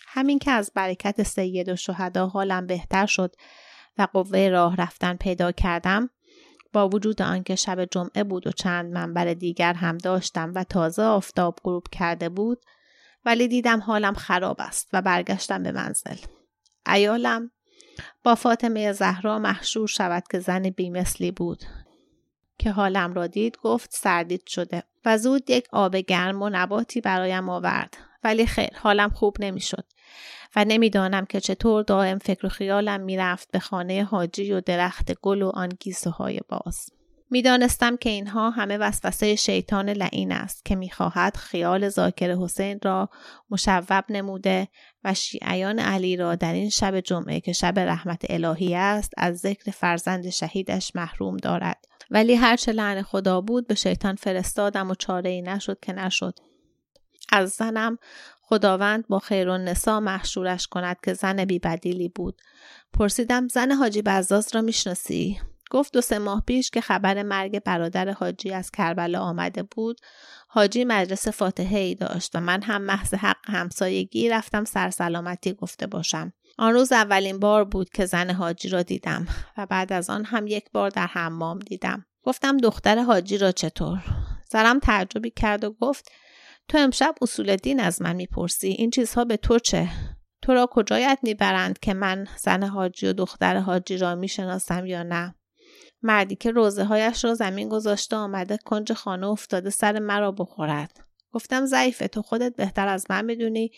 همین 0.07 0.38
که 0.38 0.50
از 0.50 0.73
برکت 0.75 1.23
سید 1.23 1.69
و 1.69 1.76
شهدا 1.76 2.26
حالم 2.26 2.66
بهتر 2.66 3.07
شد 3.07 3.35
و 3.99 4.09
قوه 4.12 4.49
راه 4.49 4.76
رفتن 4.76 5.16
پیدا 5.16 5.52
کردم 5.52 6.11
با 6.73 6.88
وجود 6.88 7.23
آنکه 7.23 7.54
شب 7.57 7.85
جمعه 7.85 8.25
بود 8.25 8.47
و 8.47 8.50
چند 8.50 8.92
منبر 8.92 9.35
دیگر 9.35 9.75
هم 9.75 9.99
داشتم 9.99 10.52
و 10.54 10.64
تازه 10.64 11.02
آفتاب 11.02 11.59
غروب 11.64 11.88
کرده 11.92 12.28
بود 12.28 12.59
ولی 13.25 13.49
دیدم 13.49 13.81
حالم 13.81 14.14
خراب 14.14 14.57
است 14.61 14.88
و 14.92 15.02
برگشتم 15.02 15.62
به 15.62 15.73
منزل 15.73 16.16
ایالم 16.87 17.51
با 18.23 18.35
فاطمه 18.35 18.93
زهرا 18.93 19.39
محشور 19.39 19.87
شود 19.87 20.25
که 20.31 20.39
زن 20.39 20.62
بیمثلی 20.62 21.31
بود. 21.31 21.65
که 22.59 22.71
حالم 22.71 23.15
را 23.15 23.27
دید 23.27 23.57
گفت 23.57 23.91
سردید 23.93 24.47
شده 24.47 24.83
و 25.05 25.19
زود 25.19 25.51
یک 25.51 25.69
آب 25.73 25.97
گرم 25.97 26.43
و 26.43 26.49
نباتی 26.53 27.01
برایم 27.01 27.49
آورد. 27.49 27.97
ولی 28.25 28.47
خیر 28.47 28.71
حالم 28.77 29.11
خوب 29.11 29.37
نمی‌شد 29.41 29.85
و 30.57 30.65
نمی‌دانم 30.65 31.27
که 31.27 31.41
چطور 31.41 31.83
دائم 31.83 32.19
فکر 32.19 32.47
و 32.47 32.49
خیالم 32.49 33.01
می‌رفت 33.01 33.51
به 33.51 33.59
خانه 33.59 34.05
حاجی 34.05 34.53
و 34.53 34.61
درخت 34.61 35.21
گل 35.21 35.43
و 35.43 35.49
آن 35.49 35.69
گیسه 35.69 36.11
های 36.11 36.41
باز. 36.49 36.91
می‌دانستم 37.33 37.97
که 37.97 38.11
اینها 38.11 38.51
همه 38.51 38.79
وسوسه 38.79 39.37
شیطان 39.37 39.91
لعین 39.91 40.33
است 40.33 40.65
که 40.65 40.77
می‌خواهد 40.77 41.37
خیال 41.37 41.89
زاکر 41.89 42.31
حسین 42.35 42.79
را 42.83 43.09
مشوب 43.51 44.05
نموده 44.09 44.69
و 45.05 45.15
شیعیان 45.15 45.79
علی 45.79 46.17
را 46.17 46.35
در 46.35 46.53
این 46.53 46.71
شب 46.71 47.01
جمعه 47.01 47.41
که 47.41 47.53
شب 47.53 47.79
رحمت 47.79 48.25
الهی 48.29 48.75
است 48.75 49.12
از 49.17 49.39
ذکر 49.39 49.71
فرزند 49.71 50.31
شهیدش 50.31 50.97
محروم 50.97 51.37
دارد. 51.37 51.85
ولی 52.11 52.35
هرچه 52.35 52.73
لعن 52.73 53.03
خدا 53.03 53.41
بود 53.41 53.67
به 53.67 53.75
شیطان 53.75 54.15
فرستادم 54.15 54.91
و 54.91 54.95
چاره 54.95 55.31
ای 55.31 55.43
نشد 55.43 55.79
که 55.83 55.93
نشد. 55.93 56.39
از 57.33 57.51
زنم 57.51 57.99
خداوند 58.43 59.09
با 59.09 59.19
خیر 59.19 59.57
نسا 59.57 60.01
محشورش 60.01 60.67
کند 60.67 60.97
که 61.05 61.15
زن 61.15 61.45
بی 61.45 61.59
بدیلی 61.59 62.09
بود. 62.09 62.43
پرسیدم 62.93 63.49
زن 63.49 63.73
حاجی 63.73 64.03
بزاز 64.03 64.55
را 64.55 64.61
می‌شناسی؟ 64.61 65.41
گفت 65.73 65.93
دو 65.93 66.00
سه 66.00 66.19
ماه 66.19 66.43
پیش 66.47 66.71
که 66.71 66.81
خبر 66.81 67.23
مرگ 67.23 67.62
برادر 67.62 68.11
حاجی 68.11 68.52
از 68.52 68.71
کربلا 68.71 69.21
آمده 69.21 69.62
بود 69.62 70.00
حاجی 70.49 70.85
مجلس 70.85 71.29
فاتحه 71.29 71.79
ای 71.79 71.95
داشت 71.95 72.31
و 72.35 72.41
من 72.41 72.62
هم 72.62 72.83
محض 72.83 73.14
حق 73.14 73.37
همسایگی 73.45 74.29
رفتم 74.29 74.64
سرسلامتی 74.64 75.52
گفته 75.52 75.87
باشم. 75.87 76.33
آن 76.59 76.73
روز 76.73 76.93
اولین 76.93 77.38
بار 77.38 77.64
بود 77.64 77.91
که 77.91 78.07
زن 78.07 78.31
حاجی 78.31 78.69
را 78.69 78.83
دیدم 78.83 79.26
و 79.59 79.67
بعد 79.67 79.93
از 79.93 80.11
آن 80.11 80.25
هم 80.25 80.47
یک 80.47 80.64
بار 80.73 80.91
در 80.91 81.07
حمام 81.07 81.59
دیدم. 81.59 82.07
گفتم 82.23 82.57
دختر 82.57 82.99
حاجی 82.99 83.38
را 83.38 83.52
چطور؟ 83.52 83.99
زرم 84.50 84.79
تعجبی 84.79 85.31
کرد 85.31 85.64
و 85.64 85.71
گفت 85.71 86.12
تو 86.69 86.79
امشب 86.79 87.14
اصول 87.23 87.57
دین 87.57 87.81
از 87.81 88.02
من 88.02 88.17
می‌پرسی 88.17 88.69
این 88.69 88.91
چیزها 88.91 89.25
به 89.25 89.37
تو 89.37 89.59
چه؟ 89.59 89.88
تو 90.43 90.55
را 90.55 90.69
کجایت 90.71 91.19
می‌برند 91.23 91.79
که 91.79 91.95
من 91.95 92.26
زن 92.37 92.62
حاجی 92.62 93.07
و 93.07 93.12
دختر 93.12 93.57
حاجی 93.57 93.97
را 93.97 94.14
می‌شناسم 94.14 94.87
یا 94.87 95.02
نه؟ 95.02 95.35
مردی 96.02 96.37
که 96.37 96.50
روزه 96.50 96.85
هایش 96.85 97.25
را 97.25 97.35
زمین 97.35 97.68
گذاشته 97.68 98.16
آمده 98.16 98.59
کنج 98.64 98.92
خانه 98.92 99.26
افتاده 99.26 99.71
سر 99.71 99.99
مرا 99.99 100.32
بخورد. 100.32 101.00
گفتم 101.32 101.66
ضعیفه 101.66 102.09
تو 102.09 102.23
خودت 102.23 102.56
بهتر 102.56 102.88
از 102.88 103.06
من 103.11 103.25
می‌دونی 103.25 103.71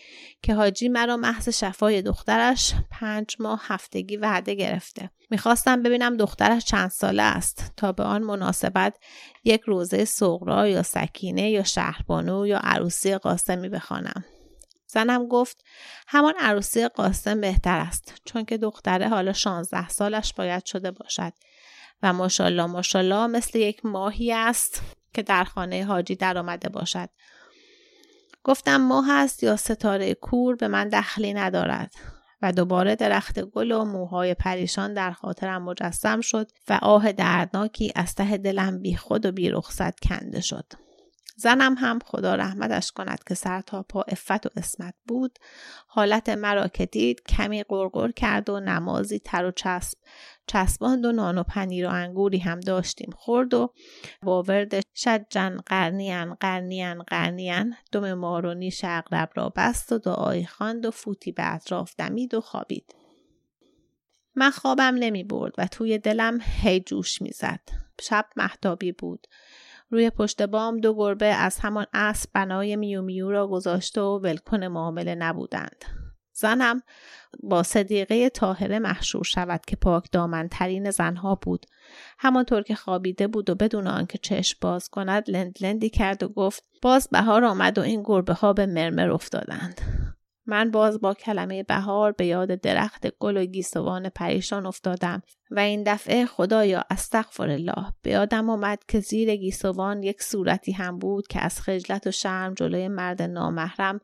که 0.42 0.54
حاجی 0.54 0.88
مرا 0.88 1.16
محض 1.16 1.48
شفای 1.48 2.02
دخترش 2.02 2.74
پنج 2.90 3.36
ماه 3.40 3.60
هفتگی 3.62 4.16
وعده 4.16 4.54
گرفته. 4.54 5.10
می‌خواستم 5.30 5.82
ببینم 5.82 6.16
دخترش 6.16 6.64
چند 6.64 6.90
ساله 6.90 7.22
است. 7.22 7.72
تا 7.76 7.92
به 7.92 8.02
آن 8.02 8.22
مناسبت 8.22 8.96
یک 9.44 9.60
روزه 9.60 10.04
سغرا 10.04 10.68
یا 10.68 10.82
سکینه 10.82 11.50
یا 11.50 11.62
شهربانو 11.62 12.46
یا 12.46 12.58
عروسی 12.58 13.16
قاسمی 13.16 13.68
بخوانم. 13.68 14.24
زنم 14.86 15.28
گفت 15.28 15.64
همان 16.08 16.34
عروسی 16.38 16.88
قاسم 16.88 17.40
بهتر 17.40 17.78
است 17.78 18.14
چون 18.24 18.44
که 18.44 18.58
دختره 18.58 19.08
حالا 19.08 19.32
شانزده 19.32 19.88
سالش 19.88 20.32
باید 20.32 20.64
شده 20.64 20.90
باشد. 20.90 21.32
و 22.04 22.12
ماشالله 22.12 22.66
ماشالله 22.66 23.26
مثل 23.26 23.58
یک 23.58 23.87
ماهی 23.87 24.32
است 24.32 24.82
که 25.14 25.23
در 25.23 25.44
خانه 25.44 25.84
حاجی 25.84 26.14
در 26.14 26.38
آمده 26.38 26.68
باشد 26.68 27.08
گفتم 28.44 28.76
ماه 28.76 29.11
است 29.11 29.42
یا 29.42 29.56
ستاره 29.56 30.14
کور 30.14 30.56
به 30.56 30.68
من 30.68 30.88
دخلی 30.88 31.34
ندارد 31.34 31.94
و 32.42 32.52
دوباره 32.52 32.96
درخت 32.96 33.40
گل 33.40 33.73
و 33.73 33.84
موهای 33.84 34.34
پریشان 34.34 34.94
در 34.94 35.11
خاطرم 35.11 35.62
مجسم 35.62 36.20
شد 36.20 36.50
و 36.68 36.78
آه 36.82 37.12
دردناکی 37.12 37.92
از 37.94 38.14
ته 38.14 38.37
دلم 38.37 38.82
بی 38.82 38.96
خود 38.96 39.26
و 39.26 39.32
بی 39.32 39.50
رخصت 39.50 40.00
کنده 40.00 40.40
شد. 40.40 40.83
زنم 41.36 41.74
هم 41.78 41.98
خدا 42.04 42.34
رحمتش 42.34 42.92
کند 42.92 43.24
که 43.28 43.34
سر 43.34 43.60
تا 43.60 43.82
پا 43.82 44.02
افت 44.02 44.46
و 44.46 44.50
اسمت 44.56 44.94
بود. 45.06 45.38
حالت 45.86 46.28
مرا 46.28 46.68
که 46.68 46.86
دید 46.86 47.22
کمی 47.22 47.62
قرقر 47.62 48.10
کرد 48.10 48.50
و 48.50 48.60
نمازی 48.60 49.18
تر 49.18 49.44
و 49.44 49.50
چسب 49.50 49.98
چسباند 50.46 51.04
و 51.04 51.12
نان 51.12 51.38
و 51.38 51.42
پنیر 51.42 51.86
و 51.86 51.90
انگوری 51.90 52.38
هم 52.38 52.60
داشتیم. 52.60 53.10
خورد 53.16 53.54
و 53.54 53.72
با 54.22 54.42
ورد 54.42 54.74
شجن 54.94 55.56
قرنیان 55.66 56.34
قرنیان 56.34 57.02
قرنیان 57.02 57.74
دم 57.92 58.14
مارونی 58.14 58.70
شقرب 58.70 59.30
را 59.34 59.52
بست 59.56 59.92
و 59.92 59.98
دعای 59.98 60.46
خواند 60.46 60.86
و 60.86 60.90
فوتی 60.90 61.32
به 61.32 61.54
اطراف 61.54 61.94
دمید 61.98 62.34
و 62.34 62.40
خوابید. 62.40 62.94
من 64.34 64.50
خوابم 64.50 64.94
نمی 64.98 65.24
برد 65.24 65.52
و 65.58 65.66
توی 65.66 65.98
دلم 65.98 66.38
هی 66.42 66.80
جوش 66.80 67.22
می‌زد 67.22 67.60
شب 68.00 68.26
محتابی 68.36 68.92
بود. 68.92 69.26
روی 69.94 70.10
پشت 70.10 70.42
بام 70.42 70.80
دو 70.80 70.94
گربه 70.94 71.26
از 71.26 71.58
همان 71.58 71.86
اسب 71.92 72.30
بنای 72.32 72.76
میو 72.76 73.02
میو 73.02 73.30
را 73.30 73.48
گذاشته 73.48 74.00
و 74.00 74.18
ولکن 74.18 74.64
معامله 74.64 75.14
نبودند. 75.14 75.84
زنم 76.32 76.82
با 77.42 77.62
صدیقه 77.62 78.28
طاهره 78.28 78.78
محشور 78.78 79.24
شود 79.24 79.60
که 79.66 79.76
پاک 79.76 80.08
دامنترین 80.12 80.90
زنها 80.90 81.34
بود. 81.34 81.66
همانطور 82.18 82.62
که 82.62 82.74
خوابیده 82.74 83.26
بود 83.26 83.50
و 83.50 83.54
بدون 83.54 83.86
آنکه 83.86 84.18
چشم 84.18 84.58
باز 84.60 84.88
کند 84.88 85.30
لند 85.30 85.56
لندی 85.60 85.90
کرد 85.90 86.22
و 86.22 86.28
گفت 86.28 86.64
باز 86.82 87.08
بهار 87.12 87.44
آمد 87.44 87.78
و 87.78 87.82
این 87.82 88.02
گربه 88.02 88.34
ها 88.34 88.52
به 88.52 88.66
مرمر 88.66 89.10
افتادند. 89.10 89.80
من 90.46 90.70
باز 90.70 91.00
با 91.00 91.14
کلمه 91.14 91.62
بهار 91.62 92.12
به 92.12 92.26
یاد 92.26 92.48
درخت 92.60 93.06
گل 93.18 93.36
و 93.36 93.44
گیسوان 93.44 94.08
پریشان 94.08 94.66
افتادم 94.66 95.22
و 95.50 95.58
این 95.58 95.82
دفعه 95.86 96.26
خدایا 96.26 96.84
استغفر 96.90 97.50
الله 97.50 97.92
به 98.02 98.10
یادم 98.10 98.50
آمد 98.50 98.84
که 98.88 99.00
زیر 99.00 99.36
گیسوان 99.36 100.02
یک 100.02 100.22
صورتی 100.22 100.72
هم 100.72 100.98
بود 100.98 101.26
که 101.26 101.40
از 101.40 101.60
خجلت 101.60 102.06
و 102.06 102.10
شرم 102.10 102.54
جلوی 102.54 102.88
مرد 102.88 103.22
نامحرم 103.22 104.00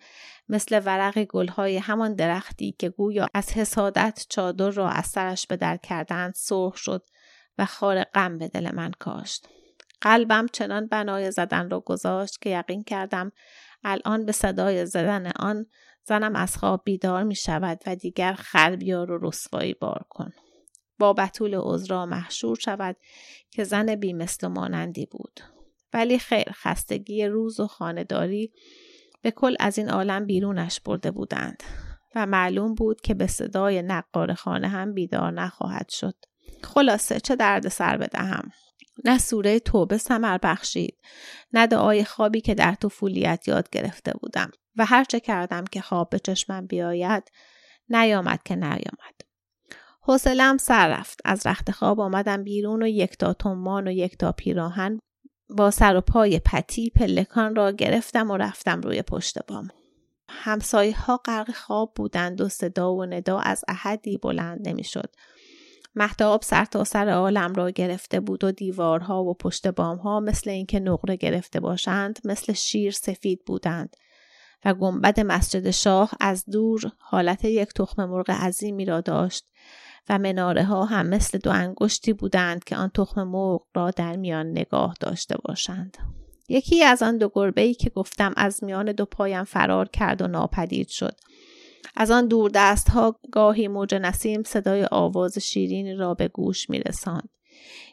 مثل 0.49 0.83
ورق 0.85 1.25
گلهای 1.25 1.77
همان 1.77 2.15
درختی 2.15 2.75
که 2.79 2.89
گویا 2.89 3.29
از 3.35 3.53
حسادت 3.53 4.27
چادر 4.29 4.71
را 4.71 4.89
از 4.89 5.07
سرش 5.07 5.47
به 5.47 5.57
در 5.57 5.77
کردند 5.77 6.35
سرخ 6.35 6.77
شد 6.77 7.03
و 7.59 7.67
خار 7.67 8.05
غم 8.05 8.39
به 8.39 8.49
دل 8.49 8.75
من 8.75 8.91
کاشت. 8.99 9.49
قلبم 10.01 10.47
چنان 10.53 10.87
بنای 10.87 11.31
زدن 11.31 11.71
را 11.71 11.81
گذاشت 11.81 12.41
که 12.41 12.51
یقین 12.51 12.83
کردم 12.83 13.33
الان 13.85 14.25
به 14.27 14.33
صدای 14.33 14.87
زدن 14.87 15.33
آن 15.37 15.67
زنم 16.05 16.37
از 16.37 16.57
خواب 16.57 16.83
بیدار 16.85 17.23
می 17.23 17.35
شود 17.35 17.81
و 17.87 17.97
دیگر 17.97 18.33
خربیار 18.33 19.11
و 19.11 19.29
رسوایی 19.29 19.75
بار 19.75 20.05
کن. 20.09 20.33
با 20.99 21.13
بطول 21.13 21.55
عذرا 21.55 22.07
محشور 22.07 22.57
شود 22.57 22.97
که 23.51 23.65
زن 23.65 23.95
بیمثل 23.95 24.47
مانندی 24.47 25.07
بود. 25.07 25.41
ولی 25.93 26.19
خیر 26.19 26.53
خستگی 26.53 27.27
روز 27.27 27.61
و 27.61 27.67
خانداری 27.67 28.53
به 29.23 29.31
کل 29.31 29.57
از 29.61 29.79
این 29.79 29.91
عالم 29.91 30.27
بیرونش 30.27 30.81
برده 30.81 31.11
بودند 31.11 31.63
و 32.15 32.27
معلوم 32.27 32.75
بود 32.75 33.01
که 33.01 33.15
به 33.15 33.27
صدای 33.27 33.83
نقار 33.83 34.35
خانه 34.35 34.69
هم 34.69 34.95
بیدار 34.95 35.33
نخواهد 35.33 35.89
شد. 35.89 36.15
خلاصه 36.65 37.21
چه 37.21 37.37
درد 37.37 37.69
سر 37.69 37.97
بدهم. 37.97 38.51
نه 39.05 39.19
سوره 39.19 39.59
توبه 39.59 39.99
سمر 39.99 40.39
بخشید 40.43 40.99
نه 41.53 41.67
دعای 41.67 42.05
خوابی 42.05 42.41
که 42.41 42.55
در 42.55 42.75
طفولیت 42.75 43.49
یاد 43.49 43.71
گرفته 43.71 44.13
بودم 44.21 44.51
و 44.77 44.85
هرچه 44.85 45.21
کردم 45.21 45.65
که 45.65 45.81
خواب 45.81 46.11
به 46.11 46.19
چشمم 46.19 46.67
بیاید 46.67 47.31
نیامد 47.89 48.43
که 48.43 48.57
نیامد. 48.57 49.21
حوصلم 50.03 50.57
سر 50.57 50.89
رفت. 50.89 51.21
از 51.25 51.47
رخت 51.47 51.71
خواب 51.71 52.01
آمدم 52.01 52.45
بیرون 52.45 52.83
و 52.83 52.87
یک 52.87 53.17
تا 53.17 53.33
تومان 53.33 53.89
و 53.89 53.91
یک 53.91 54.19
تا 54.19 54.33
پیراهن 54.33 54.99
با 55.49 55.71
سر 55.71 55.97
و 55.97 56.01
پای 56.01 56.39
پتی 56.39 56.91
پلکان 56.91 57.57
را 57.57 57.73
گرفتم 57.73 58.31
و 58.31 58.37
رفتم 58.37 58.81
روی 58.81 59.03
پشت 59.03 59.47
بام. 59.47 59.69
همسایه 60.29 60.99
ها 60.99 61.17
غرق 61.17 61.51
خواب 61.51 61.93
بودند 61.97 62.41
و 62.41 62.49
صدا 62.49 62.95
و 62.95 63.07
ندا 63.07 63.39
از 63.39 63.65
احدی 63.69 64.19
بلند 64.19 64.69
نمی‌شد. 64.69 65.15
محتاب 65.95 66.43
سر 66.43 66.65
تا 66.65 66.85
سر 66.85 67.09
عالم 67.09 67.55
را 67.55 67.71
گرفته 67.71 68.21
بود 68.21 68.45
و 68.45 68.53
دیوارها 68.53 69.25
و 69.25 69.35
پشت 69.35 69.67
بامها 69.67 70.21
مثل 70.21 70.51
اینکه 70.51 70.81
نقره 70.81 71.17
گرفته 71.17 71.61
باشند 71.61 72.19
مثل 72.25 72.53
شیر 72.53 72.93
سفید 72.93 73.45
بودند. 73.47 73.97
و 74.65 74.75
گنبد 74.75 75.21
مسجد 75.21 75.71
شاه 75.71 76.11
از 76.21 76.45
دور 76.45 76.93
حالت 76.99 77.45
یک 77.45 77.69
تخم 77.69 78.05
مرغ 78.05 78.31
عظیمی 78.31 78.85
را 78.85 79.01
داشت 79.01 79.51
و 80.09 80.19
مناره 80.19 80.65
ها 80.65 80.85
هم 80.85 81.07
مثل 81.07 81.39
دو 81.39 81.51
انگشتی 81.51 82.13
بودند 82.13 82.65
که 82.65 82.77
آن 82.77 82.89
تخم 82.89 83.23
مرغ 83.23 83.63
را 83.75 83.91
در 83.91 84.17
میان 84.17 84.51
نگاه 84.51 84.95
داشته 85.01 85.37
باشند. 85.45 85.97
یکی 86.49 86.85
از 86.85 87.03
آن 87.03 87.19
دو 87.19 87.31
گربه 87.35 87.61
ای 87.63 87.75
که 87.75 87.91
گفتم 87.91 88.33
از 88.37 88.65
میان 88.65 88.93
دو 88.93 89.05
پایم 89.05 89.45
فرار 89.45 89.89
کرد 89.89 90.23
و 90.23 90.27
ناپدید 90.27 90.89
شد. 90.89 91.15
از 91.97 92.11
آن 92.11 92.27
دور 92.29 92.51
دست 92.55 92.91
ها 92.91 93.21
گاهی 93.33 93.69
موج 93.69 93.95
نسیم 93.95 94.43
صدای 94.43 94.87
آواز 94.91 95.39
شیرین 95.39 95.99
را 95.99 96.15
به 96.15 96.29
گوش 96.29 96.71
می 96.71 96.79
رساند. 96.79 97.29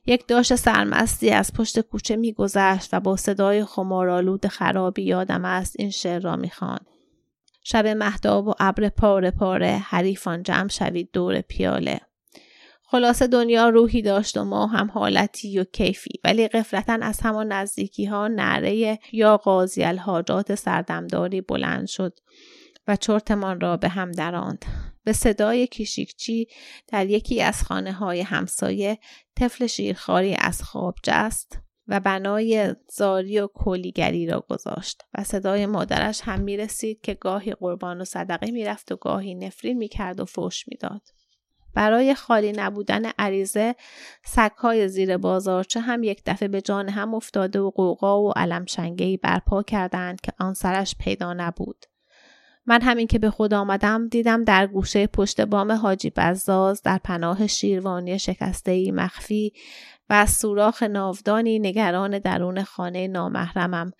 یک 0.06 0.27
داشت 0.27 0.56
سرمستی 0.56 1.30
از 1.30 1.53
پشت 1.53 1.80
کوچه 1.80 2.15
میگذشت 2.15 2.93
و 2.93 2.99
با 2.99 3.15
صدای 3.15 3.65
خمارالود 3.65 4.47
خرابی 4.47 5.01
یادم 5.01 5.45
است 5.45 5.75
این 5.80 5.89
شعر 5.89 6.21
را 6.21 6.36
می‌خواند. 6.36 6.86
شب 7.63 7.88
مهداب 7.88 8.47
و 8.47 8.53
ابر 8.60 8.89
پاره 8.89 9.32
پاره 9.32 9.77
حریفان 9.77 10.43
جمع 10.43 10.67
شوید 10.67 11.10
دور 11.13 11.41
پیاله. 11.41 12.01
خلاصه 12.89 13.27
دنیا 13.27 13.69
روحی 13.69 14.01
داشت 14.01 14.38
و 14.38 14.43
ما 14.43 14.67
هم 14.67 14.91
حالتی 14.91 15.60
و 15.60 15.63
کیفی 15.63 16.19
ولی 16.23 16.47
قفلتا 16.47 16.97
از 17.01 17.21
همان 17.21 17.51
نزدیکی 17.51 18.06
ها 18.06 18.27
نعره 18.27 18.99
یا 19.12 19.38
قاضی 19.38 19.84
الحاجات 19.84 20.56
سردمداری 20.56 21.41
بلند 21.41 21.88
شد 21.88 22.19
و 22.88 22.95
چرتمان 22.95 23.60
را 23.60 23.77
به 23.77 23.89
هم 23.89 24.12
دراند 24.12 24.65
به 25.07 25.13
صدای 25.13 25.67
کشیکچی 25.67 26.47
در 26.87 27.09
یکی 27.09 27.41
از 27.41 27.63
خانه 27.63 27.91
های 27.91 28.21
همسایه 28.21 28.99
طفل 29.35 29.67
شیرخواری 29.67 30.35
از 30.39 30.63
خواب 30.63 30.95
جست 31.03 31.59
و 31.87 31.99
بنای 31.99 32.75
زاری 32.91 33.39
و 33.39 33.47
کولیگری 33.47 34.27
را 34.27 34.45
گذاشت 34.49 35.03
و 35.13 35.23
صدای 35.23 35.65
مادرش 35.65 36.21
هم 36.23 36.41
می 36.41 36.57
رسید 36.57 37.01
که 37.01 37.13
گاهی 37.13 37.51
قربان 37.51 38.01
و 38.01 38.05
صدقه 38.05 38.51
می 38.51 38.65
رفت 38.65 38.91
و 38.91 38.95
گاهی 38.95 39.35
نفرین 39.35 39.77
می 39.77 39.87
کرد 39.87 40.19
و 40.19 40.25
فوش 40.25 40.67
می‌داد. 40.67 41.01
برای 41.73 42.15
خالی 42.15 42.51
نبودن 42.51 43.05
عریضه 43.05 43.75
سگهای 44.25 44.87
زیر 44.87 45.17
بازارچه 45.17 45.79
هم 45.79 46.03
یک 46.03 46.21
دفعه 46.25 46.47
به 46.47 46.61
جان 46.61 46.89
هم 46.89 47.13
افتاده 47.13 47.59
و 47.59 47.69
قوقا 47.69 48.21
و 48.21 48.31
علمشنگهی 48.31 49.17
برپا 49.17 49.63
کردند 49.63 50.21
که 50.21 50.31
آن 50.39 50.53
سرش 50.53 50.95
پیدا 50.99 51.33
نبود. 51.33 51.85
من 52.67 52.82
همین 52.82 53.08
که 53.08 53.19
به 53.19 53.30
خود 53.30 53.53
آمدم 53.53 54.08
دیدم 54.08 54.43
در 54.43 54.67
گوشه 54.67 55.08
پشت 55.08 55.41
بام 55.41 55.71
حاجی 55.71 56.10
بزاز 56.10 56.82
در 56.82 56.97
پناه 57.03 57.47
شیروانی 57.47 58.19
شکسته 58.19 58.91
مخفی 58.91 59.53
و 60.10 60.13
از 60.13 60.30
سوراخ 60.30 60.84
ناودانی 60.84 61.60
نگران 61.60 62.19
درون 62.19 62.63
خانه 62.63 63.08
نامحرمم 63.08 63.91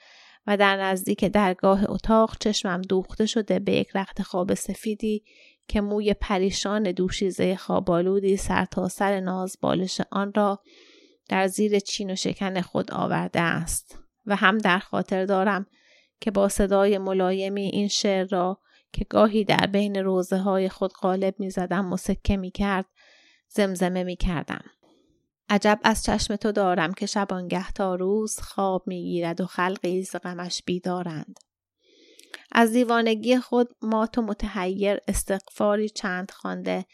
و 0.48 0.58
در 0.58 0.78
نزدیک 0.78 1.26
درگاه 1.26 1.84
اتاق 1.90 2.38
چشمم 2.40 2.82
دوخته 2.82 3.26
شده 3.26 3.60
به 3.60 3.72
یک 3.72 3.96
رخت 3.96 4.22
خواب 4.22 4.54
سفیدی 4.54 5.24
که 5.68 5.82
موی 5.82 6.14
پریشان 6.14 6.92
دوشیزه 6.92 7.56
خوابالودی 7.56 8.38
سر 8.38 8.66
تا 8.66 8.88
سر 8.88 9.20
ناز 9.20 9.58
بالش 9.62 10.02
آن 10.12 10.34
را 10.36 10.60
در 11.30 11.48
زیر 11.48 11.80
چین 11.80 12.12
و 12.12 12.16
شکن 12.16 12.62
خود 12.62 12.92
آورده 12.92 13.42
است 13.42 14.00
و 14.26 14.36
هم 14.36 14.58
در 14.58 14.80
خاطر 14.80 15.26
دارم 15.26 15.66
که 16.20 16.32
با 16.32 16.50
صدای 16.50 16.98
ملایمی 16.98 17.66
این 17.66 17.88
شعر 17.88 18.28
را 18.28 18.60
که 18.94 19.06
گاهی 19.10 19.44
در 19.44 19.68
بین 19.68 19.96
روزه 19.96 20.38
های 20.38 20.70
خود 20.70 20.94
غالب 20.94 21.40
می 21.40 21.50
زدم 21.50 21.86
مسکه 21.86 22.38
می 22.38 22.52
کرد 22.52 22.86
زمزمه 23.50 24.04
می 24.04 24.16
کردم. 24.16 24.64
عجب 25.50 25.80
از 25.84 26.04
چشم 26.04 26.36
تو 26.36 26.52
دارم 26.52 26.94
که 26.94 27.06
شبانگه 27.06 27.72
تا 27.72 27.96
روز 27.96 28.40
خواب 28.40 28.84
می‌گیرد 28.88 29.42
و 29.42 29.46
خلقی 29.46 30.04
ز 30.04 30.16
غمش 30.16 30.64
بیدارند 30.66 31.40
از 32.52 32.72
دیوانگی 32.72 33.38
خود 33.38 33.70
مات 33.82 34.18
و 34.18 34.22
متحیر 34.22 34.98
استغفاری 35.08 35.90
چند 35.90 36.32
خوانده 36.32 36.86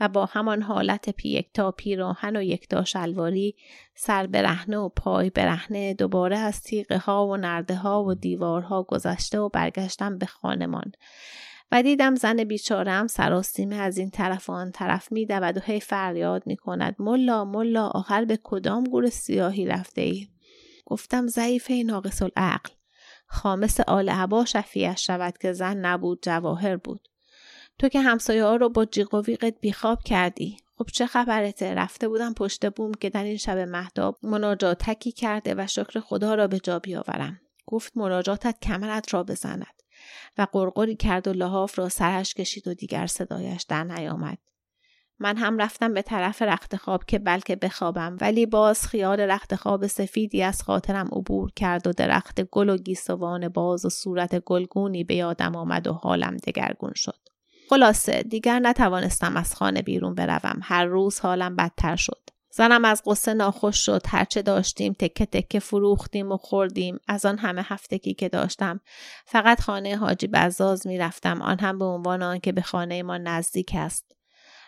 و 0.00 0.08
با 0.08 0.26
همان 0.26 0.62
حالت 0.62 1.10
پی 1.10 1.28
یکتا 1.28 1.70
پیراهن 1.70 2.36
و 2.36 2.42
یکتا 2.42 2.84
شلواری 2.84 3.54
سر 3.94 4.26
برهنه 4.26 4.76
و 4.76 4.88
پای 4.88 5.30
برهنه 5.30 5.94
دوباره 5.94 6.38
از 6.38 6.62
تیغه 6.62 6.98
ها 6.98 7.26
و 7.26 7.36
نرده 7.36 7.74
ها 7.74 8.04
و 8.04 8.14
دیوارها 8.14 8.82
گذشته 8.82 9.38
و 9.38 9.48
برگشتم 9.48 10.18
به 10.18 10.26
خانمان. 10.26 10.92
و 11.72 11.82
دیدم 11.82 12.14
زن 12.14 12.44
بیچارم 12.44 13.06
سراسیمه 13.06 13.76
از 13.76 13.98
این 13.98 14.10
طرف 14.10 14.50
و 14.50 14.52
آن 14.52 14.70
طرف 14.70 15.12
می 15.12 15.26
دود 15.26 15.56
و 15.56 15.60
هی 15.60 15.80
فریاد 15.80 16.42
می 16.46 16.56
کند 16.56 16.96
ملا 16.98 17.44
ملا 17.44 17.86
آخر 17.86 18.24
به 18.24 18.38
کدام 18.42 18.84
گور 18.84 19.10
سیاهی 19.10 19.66
رفته 19.66 20.00
ای؟ 20.00 20.28
گفتم 20.86 21.26
ضعیفه 21.26 21.82
ناقص 21.86 22.22
العقل 22.22 22.70
خامس 23.26 23.80
آل 23.80 24.08
عبا 24.08 24.44
شفیعش 24.44 25.06
شود 25.06 25.38
که 25.38 25.52
زن 25.52 25.76
نبود 25.76 26.18
جواهر 26.22 26.76
بود. 26.76 27.09
تو 27.80 27.88
که 27.88 28.00
همسایه 28.00 28.44
ها 28.44 28.56
رو 28.56 28.68
با 28.68 28.84
جیغ 28.84 29.14
و 29.14 29.22
ویقت 29.22 29.54
بیخواب 29.60 30.02
کردی. 30.02 30.56
خب 30.78 30.86
چه 30.92 31.06
خبرته؟ 31.06 31.74
رفته 31.74 32.08
بودم 32.08 32.34
پشت 32.34 32.72
بوم 32.72 32.92
که 32.92 33.10
در 33.10 33.24
این 33.24 33.36
شب 33.36 33.58
مهداب 33.58 34.18
مناجاتکی 34.22 35.12
کرده 35.12 35.54
و 35.58 35.66
شکر 35.66 36.00
خدا 36.00 36.34
را 36.34 36.46
به 36.46 36.58
جا 36.58 36.78
بیاورم. 36.78 37.40
گفت 37.66 37.96
مناجاتت 37.96 38.56
کمرت 38.62 39.14
را 39.14 39.22
بزند. 39.22 39.82
و 40.38 40.46
قرقری 40.52 40.96
کرد 40.96 41.28
و 41.28 41.32
لحاف 41.32 41.78
را 41.78 41.88
سرش 41.88 42.34
کشید 42.34 42.68
و 42.68 42.74
دیگر 42.74 43.06
صدایش 43.06 43.62
در 43.62 43.84
نیامد. 43.84 44.38
من 45.18 45.36
هم 45.36 45.58
رفتم 45.58 45.94
به 45.94 46.02
طرف 46.02 46.42
رخت 46.42 46.76
خواب 46.76 47.04
که 47.04 47.18
بلکه 47.18 47.56
بخوابم 47.56 48.16
ولی 48.20 48.46
باز 48.46 48.86
خیال 48.86 49.20
رخت 49.20 49.54
خواب 49.54 49.86
سفیدی 49.86 50.42
از 50.42 50.62
خاطرم 50.62 51.08
عبور 51.12 51.50
کرد 51.56 51.86
و 51.86 51.92
درخت 51.92 52.42
گل 52.42 52.68
و 52.68 52.76
گیسوان 52.76 53.48
باز 53.48 53.84
و 53.84 53.88
صورت 53.88 54.38
گلگونی 54.38 55.04
به 55.04 55.14
یادم 55.14 55.56
آمد 55.56 55.86
و 55.86 55.92
حالم 55.92 56.36
دگرگون 56.36 56.92
شد. 56.94 57.29
خلاصه 57.70 58.22
دیگر 58.22 58.58
نتوانستم 58.58 59.36
از 59.36 59.54
خانه 59.54 59.82
بیرون 59.82 60.14
بروم. 60.14 60.60
هر 60.62 60.84
روز 60.84 61.20
حالم 61.20 61.56
بدتر 61.56 61.96
شد. 61.96 62.20
زنم 62.52 62.84
از 62.84 63.02
قصه 63.06 63.34
ناخوش 63.34 63.86
شد. 63.86 64.02
هرچه 64.06 64.42
داشتیم 64.42 64.92
تکه 64.92 65.26
تکه 65.26 65.58
فروختیم 65.58 66.32
و 66.32 66.36
خوردیم. 66.36 66.98
از 67.08 67.26
آن 67.26 67.38
همه 67.38 67.62
هفتگی 67.64 68.14
که 68.14 68.28
داشتم 68.28 68.80
فقط 69.26 69.60
خانه 69.60 69.96
حاجی 69.96 70.26
بزاز 70.26 70.86
می‌رفتم. 70.86 71.42
آن 71.42 71.58
هم 71.58 71.78
به 71.78 71.84
عنوان 71.84 72.22
آنکه 72.22 72.52
به 72.52 72.62
خانه 72.62 73.02
ما 73.02 73.18
نزدیک 73.18 73.70
است. 73.74 74.16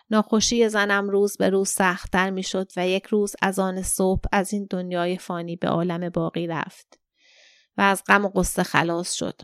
ناخوشی 0.09 0.69
زنم 0.69 1.09
روز 1.09 1.37
به 1.37 1.49
روز 1.49 1.69
سختتر 1.69 2.29
می‌شد 2.29 2.71
و 2.77 2.87
یک 2.87 3.05
روز 3.05 3.35
از 3.41 3.59
آن 3.59 3.81
صبح 3.81 4.25
از 4.31 4.53
این 4.53 4.67
دنیای 4.69 5.17
فانی 5.17 5.55
به 5.55 5.67
عالم 5.67 6.09
باقی 6.09 6.47
رفت 6.47 6.99
و 7.77 7.81
از 7.81 8.03
غم 8.07 8.25
و 8.25 8.29
قصه 8.29 8.63
خلاص 8.63 9.13
شد. 9.13 9.41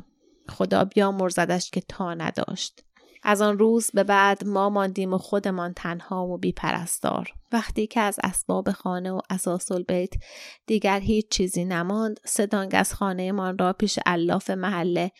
خدا 0.50 0.86
بیامرزدش 0.86 1.70
که 1.70 1.82
تا 1.82 2.14
نداشت. 2.14 2.84
از 3.24 3.42
آن 3.42 3.60
روز 3.60 3.92
به 3.94 4.04
بعد 4.04 4.46
ما 4.46 4.70
ماندیم 4.70 5.14
و 5.14 5.18
خودمان 5.18 5.74
تنها 5.74 6.28
و 6.28 6.38
بیپرستار. 6.38 7.34
وقتی 7.52 7.88
که 7.88 8.00
از 8.00 8.20
اسباب 8.24 8.72
خانه 8.72 9.12
و 9.12 9.20
اساس 9.30 9.72
البیت 9.72 10.14
دیگر 10.68 11.00
هیچ 11.00 11.30
چیزی 11.30 11.66
نماند 11.66 12.20
سدانگ 12.26 12.72
از 12.74 12.94
خانهمان 12.94 13.58
را 13.58 13.74
پیش 13.74 14.00
الاف 14.06 14.50
محله 14.50 15.12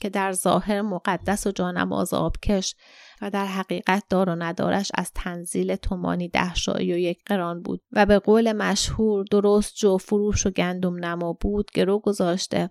که 0.00 0.10
در 0.10 0.32
ظاهر 0.32 0.82
مقدس 0.82 1.46
و 1.46 1.50
جانماز 1.50 2.14
آبکش 2.14 2.74
و 3.22 3.30
در 3.30 3.46
حقیقت 3.46 4.04
دار 4.08 4.28
و 4.28 4.34
ندارش 4.34 4.90
از 4.94 5.12
تنزیل 5.14 5.76
تومانی 5.76 6.28
ده 6.28 6.54
شایی 6.54 6.92
و 6.92 6.98
یک 6.98 7.18
قران 7.26 7.62
بود 7.62 7.82
و 7.92 8.06
به 8.06 8.18
قول 8.18 8.52
مشهور 8.52 9.24
درست 9.30 9.74
جو 9.76 9.98
فروش 9.98 10.46
و 10.46 10.50
گندم 10.50 11.04
نما 11.04 11.32
بود 11.32 11.70
گرو 11.74 11.98
گذاشته 11.98 12.70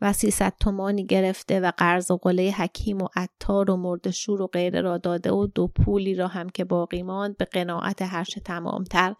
و 0.00 0.12
سیصد 0.12 0.52
تومانی 0.60 1.06
گرفته 1.06 1.60
و 1.60 1.72
قرض 1.76 2.10
و 2.10 2.16
قله 2.16 2.50
حکیم 2.50 3.02
و 3.02 3.08
عطار 3.16 3.70
و 3.70 3.76
مردشور 3.76 4.42
و 4.42 4.46
غیره 4.46 4.80
را 4.80 4.98
داده 4.98 5.32
و 5.32 5.46
دو 5.46 5.66
پولی 5.66 6.14
را 6.14 6.28
هم 6.28 6.50
که 6.50 6.64
باقی 6.64 7.02
ماند 7.02 7.36
به 7.36 7.44
قناعت 7.44 8.02
هرچه 8.02 8.40
تمامتر 8.40 9.14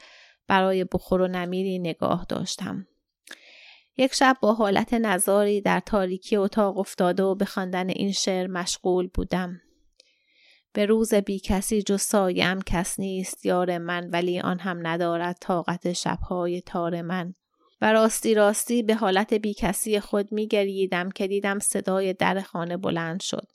برای 0.47 0.85
بخور 0.85 1.21
و 1.21 1.29
نمیری 1.29 1.79
نگاه 1.79 2.27
داشتم. 2.29 2.87
یک 3.97 4.15
شب 4.15 4.37
با 4.43 4.55
حالت 4.55 4.95
نظاری 4.95 5.61
در 5.61 5.81
تاریکی 5.81 6.37
اتاق 6.37 6.79
افتاده 6.79 7.23
و 7.23 7.35
به 7.35 7.45
خواندن 7.45 7.89
این 7.89 8.13
شعر 8.13 8.47
مشغول 8.47 9.09
بودم. 9.15 9.61
به 10.73 10.87
روز 10.87 11.15
بی 11.15 11.39
کسی 11.39 11.83
جز 11.83 12.01
سایم 12.01 12.63
کس 12.63 13.01
نیست 13.01 13.47
یار 13.47 13.79
من 13.79 14.11
ولی 14.11 14.41
آن 14.41 14.59
هم 14.59 14.87
ندارد 14.87 15.37
طاقت 15.41 15.93
شبهای 15.93 16.61
تار 16.61 17.03
من. 17.03 17.35
و 17.81 17.93
راستی 17.93 18.35
راستی 18.35 18.83
به 18.83 18.95
حالت 18.95 19.35
بیکسی 19.35 20.01
خود 20.01 20.33
می 20.33 20.47
گریدم 20.47 21.11
که 21.11 21.29
دیدم 21.29 21.59
صدای 21.59 22.13
در 22.13 22.41
خانه 22.41 22.77
بلند 22.77 23.21
شد. 23.21 23.47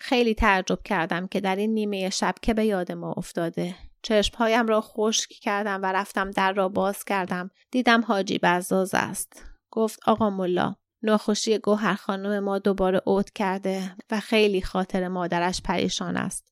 خیلی 0.00 0.34
تعجب 0.34 0.82
کردم 0.84 1.26
که 1.26 1.40
در 1.40 1.56
این 1.56 1.74
نیمه 1.74 2.10
شب 2.10 2.34
که 2.42 2.54
به 2.54 2.64
یاد 2.64 2.92
ما 2.92 3.12
افتاده. 3.16 3.74
چشمهایم 4.02 4.66
را 4.66 4.80
خشک 4.80 5.30
کردم 5.30 5.82
و 5.82 5.92
رفتم 5.92 6.30
در 6.30 6.52
را 6.52 6.68
باز 6.68 7.04
کردم. 7.04 7.50
دیدم 7.70 8.00
حاجی 8.00 8.38
بزاز 8.42 8.94
است. 8.94 9.44
گفت 9.70 10.00
آقا 10.06 10.30
ملا 10.30 10.76
ناخوشی 11.02 11.58
گوهر 11.58 11.94
خانم 11.94 12.44
ما 12.44 12.58
دوباره 12.58 13.02
اوت 13.04 13.30
کرده 13.30 13.96
و 14.10 14.20
خیلی 14.20 14.62
خاطر 14.62 15.08
مادرش 15.08 15.62
پریشان 15.62 16.16
است. 16.16 16.51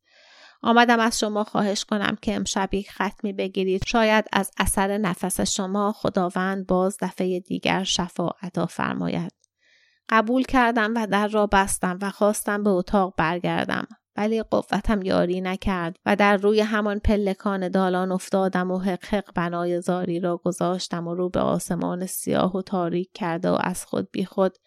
آمدم 0.62 1.00
از 1.00 1.18
شما 1.18 1.44
خواهش 1.44 1.84
کنم 1.84 2.16
که 2.22 2.34
امشب 2.34 2.74
یک 2.74 2.90
ختمی 2.90 3.32
بگیرید. 3.32 3.82
شاید 3.86 4.24
از 4.32 4.50
اثر 4.58 4.98
نفس 4.98 5.40
شما 5.40 5.92
خداوند 5.92 6.66
باز 6.66 6.96
دفعه 7.00 7.40
دیگر 7.40 7.84
شفا 7.84 8.28
عطا 8.42 8.66
فرماید. 8.66 9.32
قبول 10.10 10.42
کردم 10.42 10.92
و 10.96 11.06
در 11.06 11.28
را 11.28 11.46
بستم 11.46 11.98
و 12.02 12.10
خواستم 12.10 12.62
به 12.62 12.70
اتاق 12.70 13.14
برگردم 13.16 13.86
ولی 14.16 14.42
قوتم 14.42 15.02
یاری 15.02 15.40
نکرد 15.40 15.96
و 16.06 16.16
در 16.16 16.36
روی 16.36 16.60
همان 16.60 16.98
پلکان 16.98 17.68
دالان 17.68 18.12
افتادم 18.12 18.70
و 18.70 18.78
حق 18.78 19.04
حق 19.04 19.34
بنای 19.34 19.80
زاری 19.80 20.20
را 20.20 20.36
گذاشتم 20.36 21.06
و 21.06 21.14
رو 21.14 21.28
به 21.28 21.40
آسمان 21.40 22.06
سیاه 22.06 22.56
و 22.56 22.62
تاریک 22.62 23.10
کرده 23.14 23.50
و 23.50 23.58
از 23.60 23.84
خود 23.84 24.10
بی 24.10 24.24
خود 24.24 24.58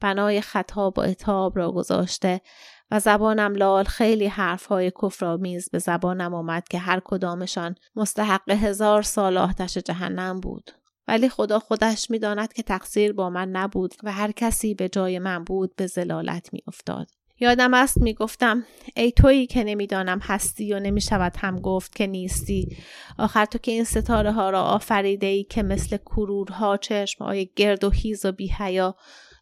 بنای 0.00 0.40
خطاب 0.40 0.98
و 0.98 1.00
اتاب 1.00 1.58
را 1.58 1.72
گذاشته 1.72 2.40
و 2.90 3.00
زبانم 3.00 3.54
لال 3.54 3.84
خیلی 3.84 4.26
حرفهای 4.26 4.92
کفرآمیز 5.02 5.70
به 5.70 5.78
زبانم 5.78 6.34
آمد 6.34 6.68
که 6.68 6.78
هر 6.78 7.00
کدامشان 7.04 7.74
مستحق 7.96 8.50
هزار 8.50 9.02
سال 9.02 9.36
آتش 9.36 9.78
جهنم 9.78 10.40
بود. 10.40 10.70
ولی 11.08 11.28
خدا 11.28 11.58
خودش 11.58 12.10
می‌داند 12.10 12.52
که 12.52 12.62
تقصیر 12.62 13.12
با 13.12 13.30
من 13.30 13.48
نبود 13.48 13.94
و 14.02 14.12
هر 14.12 14.32
کسی 14.32 14.74
به 14.74 14.88
جای 14.88 15.18
من 15.18 15.44
بود 15.44 15.76
به 15.76 15.86
زلالت 15.86 16.52
میافتاد. 16.52 17.06
یادم 17.40 17.74
است 17.74 17.98
می‌گفتم 17.98 18.64
ای 18.96 19.12
تویی 19.12 19.46
که 19.46 19.64
نمی‌دانم 19.64 20.18
هستی 20.22 20.72
و 20.72 20.80
نمی‌شود 20.80 21.36
هم 21.38 21.60
گفت 21.60 21.94
که 21.94 22.06
نیستی. 22.06 22.76
آخر 23.18 23.44
تو 23.44 23.58
که 23.58 23.72
این 23.72 23.84
ستاره 23.84 24.32
ها 24.32 24.50
را 24.50 24.62
آفریده 24.62 25.26
ای 25.26 25.44
که 25.44 25.62
مثل 25.62 25.96
کرورها 25.96 26.76
چشم 26.76 27.24
های 27.24 27.50
گرد 27.56 27.84
و 27.84 27.90
هیز 27.90 28.24
و 28.24 28.32
بیهیا 28.32 28.96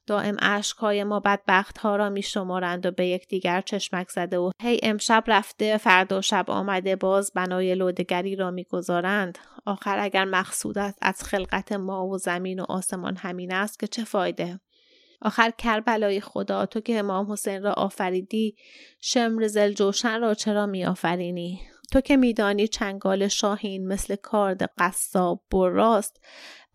دائم 0.08 0.36
اشکهای 0.40 1.04
ما 1.04 1.20
بدبخت 1.20 1.78
ها 1.78 1.96
را 1.96 2.08
می 2.08 2.22
شمارند 2.22 2.86
و 2.86 2.90
به 2.90 3.06
یکدیگر 3.06 3.60
چشمک 3.60 4.08
زده 4.08 4.38
و 4.38 4.50
هی 4.62 4.80
امشب 4.82 5.24
رفته 5.26 5.76
فردا 5.76 6.20
شب 6.20 6.50
آمده 6.50 6.96
باز 6.96 7.32
بنای 7.34 7.74
لودگری 7.74 8.36
را 8.36 8.50
می‌گذارند 8.50 9.38
آخر 9.66 9.98
اگر 9.98 10.24
مقصودت 10.24 10.94
از 11.02 11.22
خلقت 11.22 11.72
ما 11.72 12.06
و 12.06 12.18
زمین 12.18 12.60
و 12.60 12.64
آسمان 12.68 13.16
همین 13.16 13.52
است 13.52 13.78
که 13.78 13.86
چه 13.86 14.04
فایده 14.04 14.60
آخر 15.22 15.50
کربلای 15.50 16.20
خدا 16.20 16.66
تو 16.66 16.80
که 16.80 16.98
امام 16.98 17.32
حسین 17.32 17.62
را 17.62 17.72
آفریدی 17.72 18.56
شمر 19.00 19.46
زلجوشن 19.46 20.20
را 20.20 20.34
چرا 20.34 20.66
می 20.66 20.84
آفرینی؟ 20.84 21.60
تو 21.92 22.00
که 22.00 22.16
میدانی 22.16 22.68
چنگال 22.68 23.28
شاهین 23.28 23.88
مثل 23.88 24.16
کارد 24.16 24.70
قصاب 24.78 25.44
براست 25.52 26.20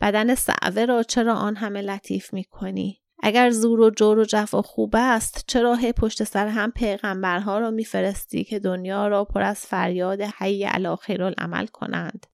بدن 0.00 0.34
سعوه 0.34 0.84
را 0.84 1.02
چرا 1.02 1.34
آن 1.34 1.56
همه 1.56 1.82
لطیف 1.82 2.32
می 2.32 2.44
کنی؟ 2.44 3.03
اگر 3.26 3.50
زور 3.50 3.80
و 3.80 3.90
جور 3.90 4.18
و 4.18 4.24
جفا 4.24 4.62
خوب 4.62 4.94
است 4.98 5.44
چرا 5.46 5.74
هی 5.74 5.92
پشت 5.92 6.24
سر 6.24 6.46
هم 6.46 6.70
پیغمبرها 6.70 7.58
را 7.58 7.70
میفرستی 7.70 8.44
که 8.44 8.58
دنیا 8.58 9.08
را 9.08 9.24
پر 9.24 9.42
از 9.42 9.58
فریاد 9.58 10.20
حی 10.20 10.64
علی 10.64 10.96
العمل 11.08 11.66
کنند؟ 11.66 12.26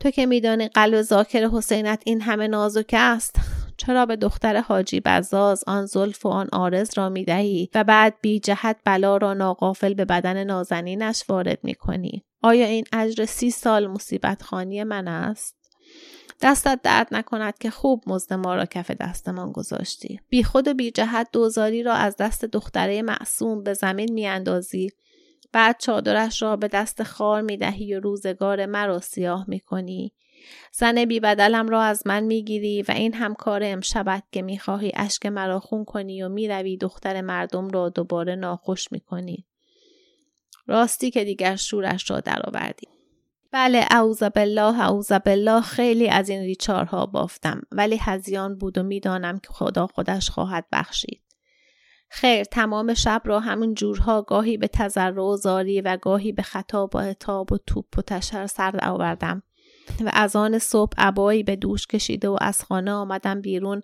تو 0.00 0.10
که 0.10 0.26
میدانی 0.26 0.68
قلب 0.68 1.02
ذاکر 1.02 1.48
حسینت 1.48 2.02
این 2.06 2.20
همه 2.20 2.48
نازک 2.48 2.90
است 2.92 3.36
چرا 3.76 4.06
به 4.06 4.16
دختر 4.16 4.60
حاجی 4.60 5.00
بزاز 5.00 5.64
آن 5.66 5.86
زلف 5.86 6.26
و 6.26 6.28
آن 6.28 6.48
آرز 6.52 6.98
را 6.98 7.08
می‌دهی 7.08 7.70
و 7.74 7.84
بعد 7.84 8.14
بی 8.22 8.40
جهت 8.40 8.76
بلا 8.84 9.16
را 9.16 9.34
ناقافل 9.34 9.94
به 9.94 10.04
بدن 10.04 10.44
نازنینش 10.44 11.24
وارد 11.28 11.58
می‌کنی؟ 11.62 12.24
آیا 12.42 12.66
این 12.66 12.84
اجر 12.92 13.24
سی 13.24 13.50
سال 13.50 13.86
مصیبت 13.86 14.42
خانی 14.42 14.84
من 14.84 15.08
است؟ 15.08 15.61
دستت 16.42 16.80
درد 16.82 17.08
نکند 17.12 17.58
که 17.58 17.70
خوب 17.70 18.02
مزد 18.06 18.32
ما 18.32 18.54
را 18.54 18.66
کف 18.66 18.90
دستمان 18.90 19.52
گذاشتی. 19.52 20.20
بی 20.28 20.44
خود 20.44 20.68
و 20.68 20.74
بی 20.74 20.90
جهت 20.90 21.28
دوزاری 21.32 21.82
را 21.82 21.92
از 21.92 22.16
دست 22.16 22.44
دختره 22.44 23.02
معصوم 23.02 23.62
به 23.62 23.74
زمین 23.74 24.12
میاندازی. 24.12 24.90
بعد 25.52 25.76
چادرش 25.78 26.42
را 26.42 26.56
به 26.56 26.68
دست 26.68 27.02
خار 27.02 27.42
می 27.42 27.56
دهی 27.56 27.94
و 27.94 28.00
روزگار 28.00 28.66
مرا 28.66 29.00
سیاه 29.00 29.44
می 29.48 29.60
کنی. 29.60 30.12
زن 30.72 31.04
بی 31.04 31.20
بدلم 31.20 31.68
را 31.68 31.82
از 31.82 32.02
من 32.06 32.24
می‌گیری 32.24 32.82
و 32.82 32.90
این 32.90 33.14
همکار 33.14 33.60
امشبت 33.64 34.22
که 34.32 34.42
می‌خواهی 34.42 34.92
اشک 34.94 35.26
مرا 35.26 35.60
خون 35.60 35.84
کنی 35.84 36.22
و 36.22 36.28
می‌روی 36.28 36.76
دختر 36.76 37.20
مردم 37.20 37.68
را 37.68 37.88
دوباره 37.88 38.34
ناخوش 38.34 38.92
می‌کنی. 38.92 39.46
راستی 40.66 41.10
که 41.10 41.24
دیگر 41.24 41.56
شورش 41.56 42.10
را 42.10 42.20
درآوردی. 42.20 42.88
بله 43.52 43.86
اعوذ 43.90 44.22
بالله 44.22 44.80
اعوذ 44.80 45.12
بالله 45.12 45.60
خیلی 45.60 46.08
از 46.08 46.28
این 46.28 46.42
ریچارها 46.42 47.06
بافتم 47.06 47.60
ولی 47.72 47.98
هزیان 48.00 48.58
بود 48.58 48.78
و 48.78 48.82
می‌دانم 48.82 49.38
که 49.38 49.48
خدا 49.50 49.86
خودش 49.86 50.30
خواهد 50.30 50.66
بخشید 50.72 51.22
خیر 52.08 52.44
تمام 52.44 52.94
شب 52.94 53.22
را 53.24 53.40
همون 53.40 53.74
جورها 53.74 54.22
گاهی 54.22 54.56
به 54.56 54.68
تذرع 54.68 55.22
و 55.22 55.36
زاری 55.36 55.80
و 55.80 55.96
گاهی 55.96 56.32
به 56.32 56.42
خطا 56.42 56.86
با 56.86 57.00
اتاب 57.00 57.52
و 57.52 57.58
توپ 57.66 57.98
و 57.98 58.02
تشر 58.02 58.46
سر 58.46 58.78
آوردم 58.82 59.42
و 60.00 60.10
از 60.12 60.36
آن 60.36 60.58
صبح 60.58 60.94
عبایی 60.98 61.42
به 61.42 61.56
دوش 61.56 61.86
کشیده 61.86 62.28
و 62.28 62.38
از 62.40 62.64
خانه 62.64 62.92
آمدم 62.92 63.40
بیرون 63.40 63.82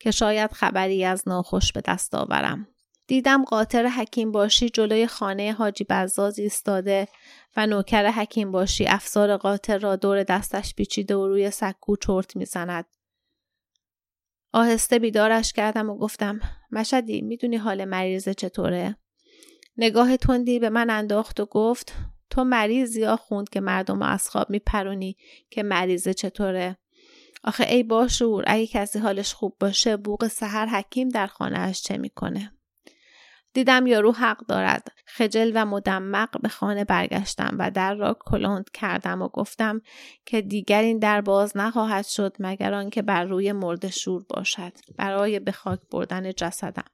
که 0.00 0.10
شاید 0.10 0.52
خبری 0.52 1.04
از 1.04 1.28
ناخوش 1.28 1.72
به 1.72 1.80
دست 1.80 2.14
آورم. 2.14 2.66
دیدم 3.08 3.44
قاطر 3.44 3.86
حکیم 3.86 4.32
باشی 4.32 4.68
جلوی 4.68 5.06
خانه 5.06 5.52
حاجی 5.52 5.86
بزاز 5.90 6.38
ایستاده 6.38 7.08
و 7.56 7.66
نوکر 7.66 8.10
حکیم 8.10 8.52
باشی 8.52 8.86
افسار 8.86 9.36
قاطر 9.36 9.78
را 9.78 9.96
دور 9.96 10.22
دستش 10.22 10.74
پیچیده 10.74 11.16
و 11.16 11.28
روی 11.28 11.50
سکو 11.50 11.96
چرت 11.96 12.36
می‌زند. 12.36 12.86
آهسته 14.52 14.98
بیدارش 14.98 15.52
کردم 15.52 15.90
و 15.90 15.98
گفتم 15.98 16.40
مشدی 16.70 17.20
می‌دونی 17.20 17.56
حال 17.56 17.84
مریضه 17.84 18.34
چطوره؟ 18.34 18.96
نگاه 19.76 20.16
تندی 20.16 20.58
به 20.58 20.68
من 20.68 20.90
انداخت 20.90 21.40
و 21.40 21.46
گفت 21.46 21.92
تو 22.30 22.44
مریضی 22.44 23.00
یا 23.00 23.16
خوند 23.16 23.48
که 23.48 23.60
مردم 23.60 24.02
از 24.02 24.30
خواب 24.30 24.50
میپرونی 24.50 25.16
که 25.50 25.62
مریضه 25.62 26.14
چطوره؟ 26.14 26.76
آخه 27.44 27.68
ای 27.68 27.82
باشور 27.82 28.44
اگه 28.46 28.66
کسی 28.66 28.98
حالش 28.98 29.34
خوب 29.34 29.56
باشه 29.60 29.96
بوق 29.96 30.26
سحر 30.26 30.66
حکیم 30.66 31.08
در 31.08 31.26
خانهاش 31.26 31.82
چه 31.82 31.96
می‌کنه؟ 31.98 32.57
دیدم 33.52 33.86
یارو 33.86 34.12
حق 34.12 34.46
دارد. 34.46 34.92
خجل 35.06 35.52
و 35.54 35.64
مدمق 35.64 36.40
به 36.42 36.48
خانه 36.48 36.84
برگشتم 36.84 37.56
و 37.58 37.70
در 37.70 37.94
را 37.94 38.16
کلند 38.20 38.70
کردم 38.70 39.22
و 39.22 39.28
گفتم 39.28 39.80
که 40.26 40.42
دیگر 40.42 40.82
این 40.82 40.98
در 40.98 41.20
باز 41.20 41.56
نخواهد 41.56 42.06
شد 42.06 42.36
مگر 42.38 42.74
آنکه 42.74 43.02
بر 43.02 43.24
روی 43.24 43.52
مرد 43.52 43.90
شور 43.90 44.24
باشد. 44.28 44.72
برای 44.96 45.38
به 45.40 45.52
خاک 45.52 45.80
بردن 45.90 46.32
جسدم. 46.32 46.84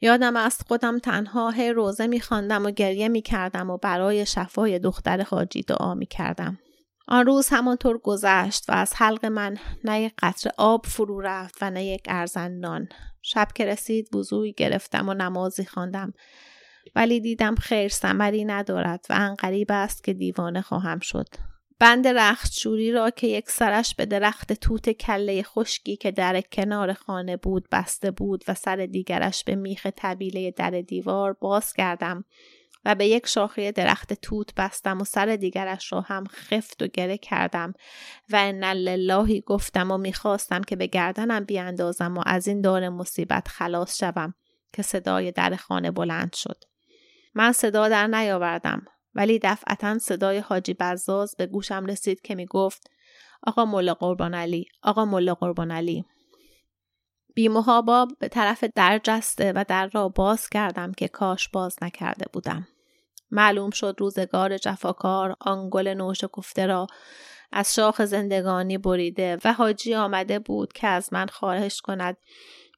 یادم 0.00 0.36
است 0.36 0.64
خودم 0.68 0.98
تنها 0.98 1.50
هی 1.50 1.72
روزه 1.72 2.06
میخواندم 2.06 2.66
و 2.66 2.70
گریه 2.70 3.08
می‌کردم 3.08 3.70
و 3.70 3.78
برای 3.78 4.26
شفای 4.26 4.78
دختر 4.78 5.22
حاجی 5.22 5.62
دعا 5.62 5.94
می‌کردم. 5.94 6.58
آن 7.12 7.26
روز 7.26 7.48
همانطور 7.48 7.98
گذشت 7.98 8.70
و 8.70 8.72
از 8.72 8.92
حلق 8.96 9.26
من 9.26 9.56
نه 9.84 10.02
یک 10.02 10.12
قطر 10.18 10.50
آب 10.58 10.86
فرو 10.86 11.20
رفت 11.20 11.54
و 11.60 11.70
نه 11.70 11.84
یک 11.84 12.02
ارزن 12.08 12.50
نان. 12.50 12.88
شب 13.22 13.48
که 13.54 13.64
رسید 13.64 14.16
وضوعی 14.16 14.52
گرفتم 14.52 15.08
و 15.08 15.14
نمازی 15.14 15.64
خواندم. 15.64 16.14
ولی 16.94 17.20
دیدم 17.20 17.54
خیر 17.54 17.88
سمری 17.88 18.44
ندارد 18.44 19.06
و 19.10 19.12
انقریب 19.16 19.66
است 19.70 20.04
که 20.04 20.12
دیوانه 20.12 20.62
خواهم 20.62 20.98
شد. 20.98 21.28
بند 21.78 22.08
رختشوری 22.08 22.92
را 22.92 23.10
که 23.10 23.26
یک 23.26 23.50
سرش 23.50 23.94
به 23.94 24.06
درخت 24.06 24.52
توت 24.52 24.90
کله 24.90 25.42
خشکی 25.42 25.96
که 25.96 26.10
در 26.10 26.40
کنار 26.40 26.92
خانه 26.92 27.36
بود 27.36 27.68
بسته 27.72 28.10
بود 28.10 28.44
و 28.48 28.54
سر 28.54 28.76
دیگرش 28.76 29.44
به 29.44 29.54
میخ 29.54 29.86
طبیله 29.86 30.50
در 30.50 30.70
دیوار 30.70 31.32
باز 31.32 31.72
کردم 31.72 32.24
و 32.84 32.94
به 32.94 33.06
یک 33.06 33.26
شاخه 33.26 33.72
درخت 33.72 34.12
توت 34.12 34.54
بستم 34.54 35.00
و 35.00 35.04
سر 35.04 35.36
دیگرش 35.36 35.92
را 35.92 36.00
هم 36.00 36.24
خفت 36.26 36.82
و 36.82 36.86
گره 36.86 37.18
کردم 37.18 37.74
و 38.30 38.36
ان 38.36 38.64
للهی 38.64 39.40
گفتم 39.40 39.90
و 39.90 39.98
می‌خواستم 39.98 40.60
که 40.60 40.76
به 40.76 40.86
گردنم 40.86 41.44
بیاندازم 41.44 42.18
و 42.18 42.22
از 42.26 42.48
این 42.48 42.60
دار 42.60 42.88
مصیبت 42.88 43.48
خلاص 43.48 43.98
شوم 43.98 44.34
که 44.72 44.82
صدای 44.82 45.32
در 45.32 45.56
خانه 45.56 45.90
بلند 45.90 46.32
شد. 46.34 46.64
من 47.34 47.52
صدا 47.52 47.88
در 47.88 48.06
نیاوردم 48.06 48.86
ولی 49.14 49.38
دفعتا 49.42 49.98
صدای 49.98 50.38
حاجی 50.38 50.74
بزاز 50.74 51.34
به 51.38 51.46
گوشم 51.46 51.86
رسید 51.86 52.20
که 52.20 52.34
می 52.34 52.46
گفت 52.46 52.90
آقا 53.46 53.64
ملا 53.64 53.94
قربان 53.94 54.34
علی 54.34 54.66
آقا 54.82 55.04
ملا 55.04 55.34
قربان 55.34 55.70
علی. 55.70 56.04
بیمهابا 57.34 58.08
به 58.18 58.28
طرف 58.28 58.64
در 58.64 59.00
جسته 59.04 59.52
و 59.52 59.64
در 59.68 59.86
را 59.86 60.08
باز 60.08 60.48
کردم 60.48 60.92
که 60.92 61.08
کاش 61.08 61.48
باز 61.48 61.76
نکرده 61.82 62.26
بودم. 62.32 62.68
معلوم 63.30 63.70
شد 63.70 63.96
روزگار 63.98 64.58
جفاکار 64.58 65.36
آن 65.40 65.68
گل 65.70 65.88
نوش 65.88 66.24
گفته 66.32 66.66
را 66.66 66.86
از 67.52 67.74
شاخ 67.74 68.04
زندگانی 68.04 68.78
بریده 68.78 69.38
و 69.44 69.52
حاجی 69.52 69.94
آمده 69.94 70.38
بود 70.38 70.72
که 70.72 70.86
از 70.86 71.12
من 71.12 71.26
خواهش 71.26 71.80
کند 71.80 72.16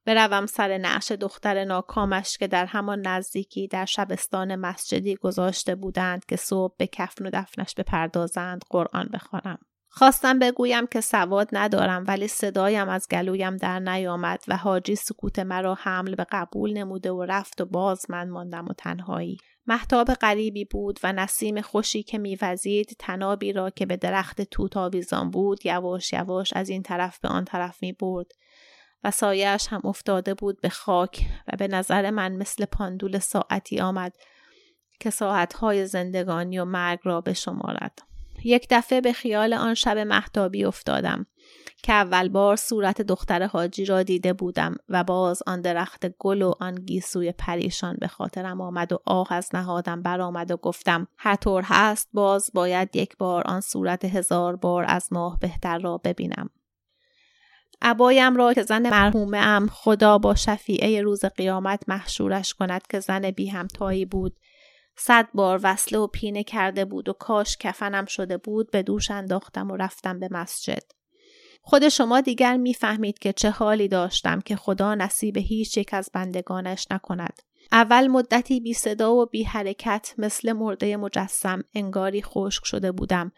بروم 0.06 0.46
سر 0.46 0.78
نعش 0.78 1.12
دختر 1.12 1.64
ناکامش 1.64 2.38
که 2.38 2.46
در 2.46 2.66
همان 2.66 3.06
نزدیکی 3.06 3.68
در 3.68 3.84
شبستان 3.84 4.56
مسجدی 4.56 5.16
گذاشته 5.16 5.74
بودند 5.74 6.24
که 6.24 6.36
صبح 6.36 6.74
به 6.78 6.86
کفن 6.86 7.26
و 7.26 7.30
دفنش 7.32 7.74
بپردازند 7.74 8.62
قرآن 8.70 9.08
بخوانم. 9.12 9.58
خواستم 9.96 10.38
بگویم 10.38 10.86
که 10.86 11.00
سواد 11.00 11.48
ندارم 11.52 12.04
ولی 12.08 12.28
صدایم 12.28 12.88
از 12.88 13.08
گلویم 13.10 13.56
در 13.56 13.78
نیامد 13.78 14.44
و 14.48 14.56
حاجی 14.56 14.94
سکوت 14.94 15.38
مرا 15.38 15.74
حمل 15.74 16.14
به 16.14 16.26
قبول 16.32 16.72
نموده 16.72 17.12
و 17.12 17.22
رفت 17.22 17.60
و 17.60 17.64
باز 17.64 18.06
من 18.10 18.28
ماندم 18.28 18.64
و 18.64 18.72
تنهایی 18.72 19.38
محتاب 19.66 20.14
غریبی 20.14 20.64
بود 20.64 21.00
و 21.02 21.12
نسیم 21.12 21.60
خوشی 21.60 22.02
که 22.02 22.18
میوزید 22.18 22.96
تنابی 22.98 23.52
را 23.52 23.70
که 23.70 23.86
به 23.86 23.96
درخت 23.96 24.42
توت 24.42 24.76
آویزان 24.76 25.30
بود 25.30 25.66
یواش 25.66 26.12
یواش 26.12 26.52
از 26.52 26.68
این 26.68 26.82
طرف 26.82 27.18
به 27.18 27.28
آن 27.28 27.44
طرف 27.44 27.82
می 27.82 27.92
برد 27.92 28.26
و 29.04 29.10
سایش 29.10 29.66
هم 29.68 29.80
افتاده 29.84 30.34
بود 30.34 30.60
به 30.60 30.68
خاک 30.68 31.26
و 31.52 31.56
به 31.56 31.68
نظر 31.68 32.10
من 32.10 32.32
مثل 32.32 32.64
پاندول 32.64 33.18
ساعتی 33.18 33.80
آمد 33.80 34.12
که 35.00 35.10
ساعتهای 35.10 35.86
زندگانی 35.86 36.58
و 36.58 36.64
مرگ 36.64 36.98
را 37.02 37.20
بشمارد. 37.20 38.13
یک 38.44 38.66
دفعه 38.70 39.00
به 39.00 39.12
خیال 39.12 39.54
آن 39.54 39.74
شب 39.74 39.98
محتابی 39.98 40.64
افتادم 40.64 41.26
که 41.82 41.92
اول 41.92 42.28
بار 42.28 42.56
صورت 42.56 43.02
دختر 43.02 43.46
حاجی 43.46 43.84
را 43.84 44.02
دیده 44.02 44.32
بودم 44.32 44.74
و 44.88 45.04
باز 45.04 45.42
آن 45.46 45.60
درخت 45.60 46.06
گل 46.18 46.42
و 46.42 46.54
آن 46.60 46.74
گیسوی 46.74 47.32
پریشان 47.32 47.96
به 48.00 48.08
خاطرم 48.08 48.60
آمد 48.60 48.92
و 48.92 48.98
آه 49.06 49.32
از 49.32 49.48
نهادم 49.54 50.02
برآمد 50.02 50.50
و 50.50 50.56
گفتم 50.56 51.06
هر 51.18 51.34
طور 51.34 51.62
هست 51.66 52.08
باز 52.12 52.50
باید 52.54 52.96
یک 52.96 53.16
بار 53.16 53.42
آن 53.46 53.60
صورت 53.60 54.04
هزار 54.04 54.56
بار 54.56 54.84
از 54.88 55.12
ماه 55.12 55.38
بهتر 55.38 55.78
را 55.78 55.98
ببینم. 55.98 56.50
عبایم 57.82 58.36
را 58.36 58.54
که 58.54 58.62
زن 58.62 58.90
مرحومه 58.90 59.38
ام 59.38 59.68
خدا 59.68 60.18
با 60.18 60.34
شفیعه 60.34 61.02
روز 61.02 61.24
قیامت 61.24 61.82
محشورش 61.88 62.54
کند 62.54 62.86
که 62.86 63.00
زن 63.00 63.30
بی 63.30 63.46
همتایی 63.46 64.04
بود. 64.04 64.36
صد 64.96 65.28
بار 65.34 65.60
وصله 65.62 65.98
و 65.98 66.06
پینه 66.06 66.44
کرده 66.44 66.84
بود 66.84 67.08
و 67.08 67.12
کاش 67.12 67.56
کفنم 67.56 68.04
شده 68.04 68.36
بود 68.36 68.70
به 68.70 68.82
دوش 68.82 69.10
انداختم 69.10 69.70
و 69.70 69.76
رفتم 69.76 70.20
به 70.20 70.28
مسجد. 70.30 70.82
خود 71.62 71.88
شما 71.88 72.20
دیگر 72.20 72.56
می‌فهمید 72.56 73.18
که 73.18 73.32
چه 73.32 73.50
حالی 73.50 73.88
داشتم 73.88 74.40
که 74.40 74.56
خدا 74.56 74.94
نصیب 74.94 75.36
هیچ 75.36 75.76
یک 75.76 75.94
از 75.94 76.10
بندگانش 76.12 76.86
نکند. 76.90 77.42
اول 77.72 78.06
مدتی 78.06 78.60
بی 78.60 78.74
صدا 78.74 79.14
و 79.14 79.26
بی 79.26 79.42
حرکت 79.42 80.14
مثل 80.18 80.52
مرده 80.52 80.96
مجسم 80.96 81.64
انگاری 81.74 82.22
خشک 82.22 82.64
شده 82.64 82.92
بودم 82.92 83.32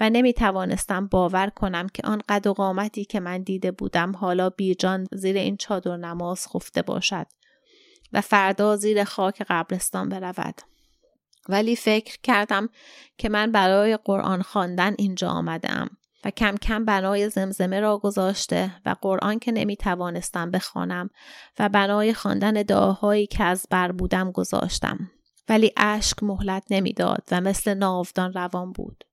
و 0.00 0.10
نمی 0.10 0.32
توانستم 0.32 1.06
باور 1.06 1.50
کنم 1.50 1.86
که 1.94 2.02
آن 2.06 2.22
قد 2.28 2.46
و 2.46 2.52
قامتی 2.52 3.04
که 3.04 3.20
من 3.20 3.42
دیده 3.42 3.70
بودم 3.70 4.16
حالا 4.16 4.50
بیجان 4.50 5.06
زیر 5.12 5.36
این 5.36 5.56
چادر 5.56 5.96
نماز 5.96 6.48
خفته 6.48 6.82
باشد 6.82 7.26
و 8.12 8.20
فردا 8.20 8.76
زیر 8.76 9.04
خاک 9.04 9.42
قبرستان 9.48 10.08
برود. 10.08 10.54
ولی 11.48 11.76
فکر 11.76 12.18
کردم 12.22 12.68
که 13.18 13.28
من 13.28 13.52
برای 13.52 13.96
قرآن 13.96 14.42
خواندن 14.42 14.94
اینجا 14.98 15.28
آمدم 15.28 15.90
و 16.24 16.30
کم 16.30 16.56
کم 16.56 16.84
بنای 16.84 17.28
زمزمه 17.28 17.80
را 17.80 17.98
گذاشته 17.98 18.72
و 18.86 18.96
قرآن 19.02 19.38
که 19.38 19.52
نمی 19.52 19.76
توانستم 19.76 20.50
بخوانم 20.50 21.10
و 21.58 21.68
بنای 21.68 22.14
خواندن 22.14 22.52
دعاهایی 22.52 23.26
که 23.26 23.44
از 23.44 23.66
بر 23.70 23.92
بودم 23.92 24.32
گذاشتم. 24.32 25.10
ولی 25.48 25.72
اشک 25.76 26.22
مهلت 26.22 26.64
نمی‌داد 26.70 27.22
و 27.30 27.40
مثل 27.40 27.74
ناودان 27.74 28.32
روان 28.32 28.72
بود. 28.72 29.04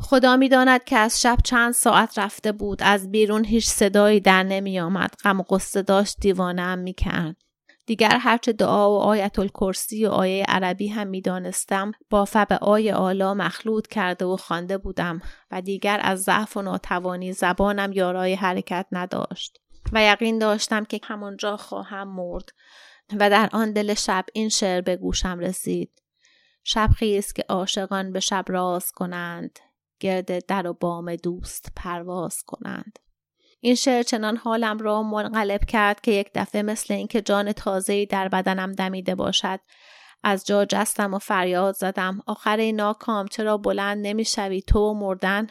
خدا 0.00 0.36
می‌داند 0.36 0.84
که 0.84 0.96
از 0.96 1.20
شب 1.22 1.38
چند 1.44 1.72
ساعت 1.72 2.18
رفته 2.18 2.52
بود. 2.52 2.82
از 2.82 3.10
بیرون 3.10 3.44
هیچ 3.44 3.66
صدایی 3.66 4.20
در 4.20 4.42
نمی 4.42 4.80
آمد 4.80 5.14
غم 5.24 5.40
و 5.40 5.42
قصه 5.42 5.82
داشت 5.82 6.16
دیوانه 6.20 6.62
هم 6.62 6.78
می 6.78 6.92
کرد. 6.94 7.36
دیگر 7.88 8.18
هرچه 8.20 8.52
دعا 8.52 8.90
و 8.90 8.98
آیت 8.98 9.38
الکرسی 9.38 10.06
و 10.06 10.08
آیه 10.08 10.44
عربی 10.48 10.88
هم 10.88 11.06
می‌دانستم 11.06 11.92
با 12.10 12.24
فب 12.24 12.52
آی 12.52 12.90
آلا 12.90 13.34
مخلوط 13.34 13.86
کرده 13.86 14.24
و 14.24 14.36
خوانده 14.36 14.78
بودم 14.78 15.20
و 15.50 15.62
دیگر 15.62 16.00
از 16.02 16.22
ضعف 16.22 16.56
و 16.56 16.62
ناتوانی 16.62 17.32
زبانم 17.32 17.92
یارای 17.92 18.34
حرکت 18.34 18.86
نداشت 18.92 19.58
و 19.92 20.02
یقین 20.02 20.38
داشتم 20.38 20.84
که 20.84 21.00
همانجا 21.02 21.56
خواهم 21.56 22.08
مرد 22.08 22.48
و 23.20 23.30
در 23.30 23.48
آن 23.52 23.72
دل 23.72 23.94
شب 23.94 24.24
این 24.32 24.48
شعر 24.48 24.80
به 24.80 24.96
گوشم 24.96 25.38
رسید. 25.38 26.02
شب 26.64 26.90
خیز 26.96 27.32
که 27.32 27.44
عاشقان 27.48 28.12
به 28.12 28.20
شب 28.20 28.44
راز 28.48 28.92
کنند 28.92 29.58
گرد 30.00 30.46
در 30.46 30.66
و 30.66 30.72
بام 30.72 31.16
دوست 31.16 31.72
پرواز 31.76 32.42
کنند. 32.42 32.98
این 33.60 33.74
شعر 33.74 34.02
چنان 34.02 34.36
حالم 34.36 34.78
را 34.78 35.02
منقلب 35.02 35.64
کرد 35.64 36.00
که 36.00 36.10
یک 36.10 36.30
دفعه 36.34 36.62
مثل 36.62 36.94
اینکه 36.94 37.22
جان 37.22 37.52
تازه‌ای 37.52 38.06
در 38.06 38.28
بدنم 38.28 38.72
دمیده 38.72 39.14
باشد. 39.14 39.60
از 40.22 40.46
جا 40.46 40.64
جستم 40.64 41.14
و 41.14 41.18
فریاد 41.18 41.74
زدم. 41.74 42.20
آخر 42.26 42.70
ناکام 42.70 43.26
چرا 43.26 43.56
بلند 43.56 44.06
نمی‌شوی 44.06 44.62
تو 44.62 44.94
مردن؟ 44.94 45.46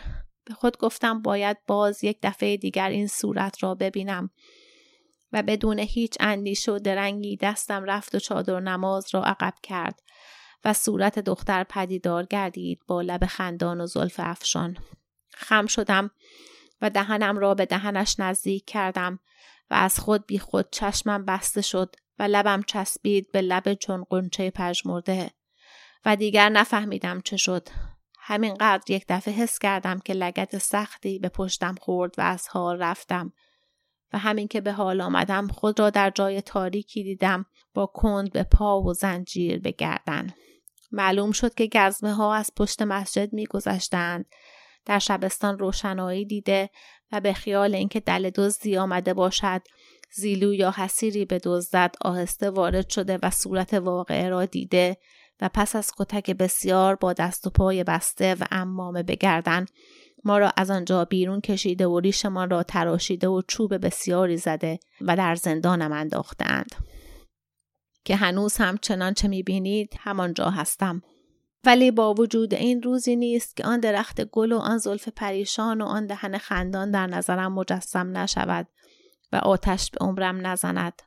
به 0.45 0.53
خود 0.53 0.77
گفتم 0.77 1.21
باید 1.21 1.57
باز 1.67 2.03
یک 2.03 2.17
دفعه 2.23 2.57
دیگر 2.57 2.89
این 2.89 3.07
صورت 3.07 3.63
را 3.63 3.75
ببینم. 3.75 4.29
و 5.31 5.43
بدون 5.43 5.79
هیچ 5.79 6.17
اندیشه 6.19 6.71
و 6.71 6.79
درنگی 6.79 7.37
دستم 7.37 7.83
رفت 7.83 8.15
و 8.15 8.19
چادر 8.19 8.59
نماز 8.59 9.07
را 9.13 9.23
عقب 9.23 9.53
کرد 9.63 9.99
و 10.65 10.73
صورت 10.73 11.19
دختر 11.19 11.63
پدیدار 11.63 12.25
گردید 12.25 12.79
با 12.87 13.01
لب 13.01 13.25
خندان 13.25 13.81
و 13.81 13.85
زلف 13.85 14.15
افشان. 14.17 14.77
خم 15.33 15.65
شدم. 15.65 16.11
و 16.81 16.89
دهنم 16.89 17.37
را 17.37 17.53
به 17.53 17.65
دهنش 17.65 18.19
نزدیک 18.19 18.65
کردم 18.65 19.19
و 19.69 19.73
از 19.73 19.99
خود 19.99 20.25
بی 20.25 20.39
خود 20.39 20.67
چشمم 20.71 21.25
بسته 21.25 21.61
شد 21.61 21.95
و 22.19 22.23
لبم 22.23 22.61
چسبید 22.61 23.31
به 23.31 23.41
لب 23.41 23.73
چون 23.73 24.05
قنچه 24.09 24.51
پژمرده 24.51 25.31
و 26.05 26.15
دیگر 26.15 26.49
نفهمیدم 26.49 27.21
چه 27.21 27.37
شد. 27.37 27.67
همینقدر 28.19 28.91
یک 28.91 29.05
دفعه 29.09 29.33
حس 29.33 29.59
کردم 29.59 29.99
که 29.99 30.13
لگت 30.13 30.57
سختی 30.57 31.19
به 31.19 31.29
پشتم 31.29 31.75
خورد 31.81 32.15
و 32.17 32.21
از 32.21 32.47
حال 32.47 32.79
رفتم 32.79 33.33
و 34.13 34.17
همین 34.17 34.47
که 34.47 34.61
به 34.61 34.71
حال 34.71 35.01
آمدم 35.01 35.47
خود 35.47 35.79
را 35.79 35.89
در 35.89 36.09
جای 36.09 36.41
تاریکی 36.41 37.03
دیدم 37.03 37.45
با 37.73 37.85
کند 37.85 38.31
به 38.31 38.43
پا 38.43 38.81
و 38.81 38.93
زنجیر 38.93 39.59
به 39.59 39.71
گردن. 39.71 40.33
معلوم 40.91 41.31
شد 41.31 41.53
که 41.53 41.67
گزمه 41.67 42.13
ها 42.13 42.35
از 42.35 42.51
پشت 42.55 42.81
مسجد 42.81 43.33
میگذشتند 43.33 44.25
در 44.87 44.99
شبستان 44.99 45.59
روشنایی 45.59 46.25
دیده 46.25 46.69
و 47.11 47.21
به 47.21 47.33
خیال 47.33 47.75
اینکه 47.75 47.99
دل 47.99 48.29
دزدی 48.29 48.77
آمده 48.77 49.13
باشد 49.13 49.61
زیلو 50.11 50.53
یا 50.53 50.73
حسیری 50.77 51.25
به 51.25 51.39
دزدت 51.43 51.95
آهسته 52.01 52.49
وارد 52.49 52.89
شده 52.89 53.19
و 53.23 53.29
صورت 53.29 53.73
واقعه 53.73 54.29
را 54.29 54.45
دیده 54.45 54.97
و 55.41 55.49
پس 55.53 55.75
از 55.75 55.91
کتک 55.97 56.31
بسیار 56.31 56.95
با 56.95 57.13
دست 57.13 57.47
و 57.47 57.49
پای 57.49 57.83
بسته 57.83 58.35
و 58.35 58.45
امامه 58.51 59.03
بگردن 59.03 59.65
ما 60.23 60.37
را 60.37 60.51
از 60.57 60.71
آنجا 60.71 61.05
بیرون 61.05 61.41
کشیده 61.41 61.87
و 61.87 61.99
ریشمان 61.99 62.49
را 62.49 62.63
تراشیده 62.63 63.27
و 63.27 63.41
چوب 63.47 63.85
بسیاری 63.85 64.37
زده 64.37 64.79
و 65.01 65.15
در 65.15 65.35
زندانم 65.35 65.91
انداختند. 65.91 66.75
که 68.05 68.15
هنوز 68.15 68.57
هم 68.57 68.77
چنانچه 68.77 69.27
می‌بینید 69.27 69.93
همانجا 69.99 70.49
هستم. 70.49 71.01
ولی 71.67 71.91
با 71.91 72.13
وجود 72.13 72.53
این 72.53 72.81
روزی 72.81 73.15
نیست 73.15 73.57
که 73.57 73.65
آن 73.65 73.79
درخت 73.79 74.21
گل 74.25 74.51
و 74.51 74.57
آن 74.57 74.77
زلف 74.77 75.09
پریشان 75.09 75.81
و 75.81 75.85
آن 75.85 76.05
دهن 76.05 76.37
خندان 76.37 76.91
در 76.91 77.07
نظرم 77.07 77.53
مجسم 77.53 78.17
نشود 78.17 78.67
و 79.31 79.35
آتش 79.35 79.91
به 79.91 79.97
عمرم 80.05 80.47
نزند. 80.47 81.01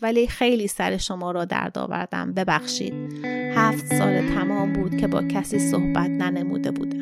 ولی 0.00 0.28
خیلی 0.28 0.68
سر 0.68 0.96
شما 0.96 1.30
را 1.30 1.44
درد 1.44 1.78
آوردم. 1.78 2.32
ببخشید. 2.32 3.24
هفت 3.54 3.86
سال 3.86 4.34
تمام 4.34 4.72
بود 4.72 4.96
که 4.96 5.06
با 5.06 5.22
کسی 5.22 5.58
صحبت 5.58 6.10
ننموده 6.10 6.70
بودم. 6.70 6.95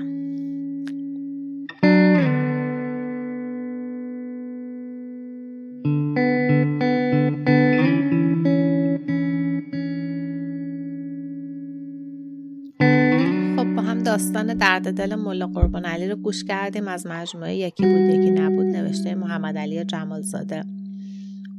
داستان 14.14 14.55
درد 14.55 14.92
دل 14.92 15.14
ملا 15.14 15.46
قربان 15.46 15.85
علی 15.85 16.09
رو 16.09 16.16
گوش 16.16 16.44
کردیم 16.44 16.88
از 16.88 17.07
مجموعه 17.07 17.55
یکی 17.55 17.83
بود 17.83 18.00
یکی 18.00 18.31
نبود 18.31 18.66
نوشته 18.66 19.14
محمد 19.14 19.59
علی 19.59 19.85
جمالزاده 19.85 20.64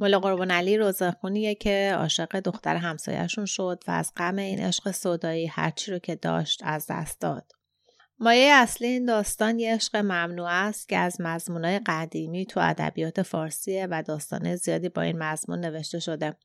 ملا 0.02 0.20
قربان 0.20 0.52
علی 0.52 0.78
روزخونیه 0.78 1.56
که 1.56 1.96
عاشق 1.98 2.39
دختر 2.39 2.76
همسایهشون 2.76 3.46
شد 3.46 3.84
و 3.88 3.91
از 3.91 4.12
غم 4.18 4.36
این 4.36 4.60
عشق 4.60 4.91
صدایی 4.91 5.48
هرچی 5.48 5.91
رو 5.91 6.00
که 6.00 6.15
داشت 6.15 6.62
از 6.63 6.86
دست 6.89 7.22
داد. 7.22 7.52
مایه 8.20 8.52
اصلی 8.54 8.88
این 8.88 9.06
داستان 9.06 9.60
یه 9.60 9.74
عشق 9.74 9.96
ممنوع 9.96 10.50
است 10.50 10.89
که 10.89 10.98
از 10.98 11.22
مضمونای 11.22 11.80
قدیمی 11.86 12.46
تو 12.46 12.60
ادبیات 12.63 13.22
فارسیه 13.22 13.88
و 13.91 14.04
داستان 14.04 14.56
زیادی 14.56 14.89
با 14.89 15.02
این 15.02 15.18
مضمون 15.18 15.60
نوشته 15.60 16.00
شده. 16.00 16.36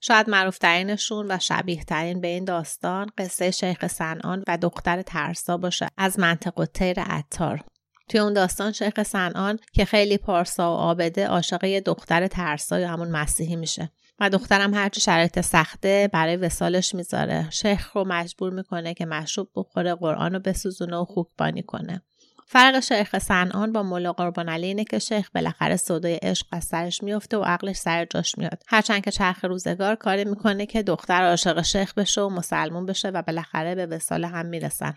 شاید 0.00 0.30
معروفترینشون 0.30 1.26
و 1.30 1.38
شبیه 1.38 1.84
ترین 1.84 2.20
به 2.20 2.28
این 2.28 2.44
داستان 2.44 3.10
قصه 3.18 3.50
شیخ 3.50 3.86
سنان 3.86 4.44
و 4.48 4.56
دختر 4.56 5.02
ترسا 5.02 5.56
باشه 5.56 5.88
از 5.96 6.18
منطق 6.18 6.58
و 6.58 6.66
تیر 6.66 7.00
عطار. 7.00 7.64
توی 8.08 8.20
اون 8.20 8.32
داستان 8.32 8.72
شیخ 8.72 9.02
سنان 9.02 9.58
که 9.72 9.84
خیلی 9.84 10.18
پارسا 10.18 10.70
و 10.70 10.76
آبده 10.76 11.26
عاشق 11.26 11.64
یه 11.64 11.80
دختر 11.80 12.26
ترسا 12.26 12.80
یا 12.80 12.88
همون 12.88 13.10
مسیحی 13.10 13.56
میشه 13.56 13.92
و 14.20 14.30
دخترم 14.30 14.74
هرچی 14.74 15.00
شرایط 15.00 15.40
سخته 15.40 16.10
برای 16.12 16.36
وسالش 16.36 16.94
می‌ذاره. 16.94 17.50
شیخ 17.50 17.96
رو 17.96 18.04
مجبور 18.08 18.52
می‌کنه 18.52 18.94
که 18.94 19.06
مشروب 19.06 19.48
بخوره 19.54 19.94
قرآن 19.94 20.32
رو 20.32 20.38
بسوزونه 20.38 20.96
و 20.96 21.04
خوکبانی 21.04 21.62
کنه. 21.62 22.02
فرق 22.46 22.80
شیخ 22.80 23.18
سنان 23.18 23.72
با 23.72 23.82
مولا 23.82 24.12
قربان 24.12 24.48
علی 24.48 24.66
اینه 24.66 24.84
که 24.84 24.98
شیخ 24.98 25.30
بالاخره 25.34 25.76
صدای 25.76 26.14
عشق 26.14 26.46
از 26.52 26.64
سرش 26.64 27.02
میفته 27.02 27.36
و 27.36 27.42
عقلش 27.42 27.76
سر 27.76 28.04
جاش 28.04 28.38
میاد. 28.38 28.62
هرچند 28.66 29.04
که 29.04 29.10
چرخ 29.10 29.44
روزگار 29.44 29.94
کاری 29.94 30.24
می‌کنه 30.24 30.66
که 30.66 30.82
دختر 30.82 31.22
عاشق 31.24 31.62
شیخ 31.62 31.94
بشه 31.94 32.20
و 32.20 32.28
مسلمون 32.28 32.86
بشه 32.86 33.08
و 33.08 33.22
بالاخره 33.22 33.74
به 33.74 33.86
وسال 33.86 34.24
هم 34.24 34.46
می‌رسن. 34.46 34.94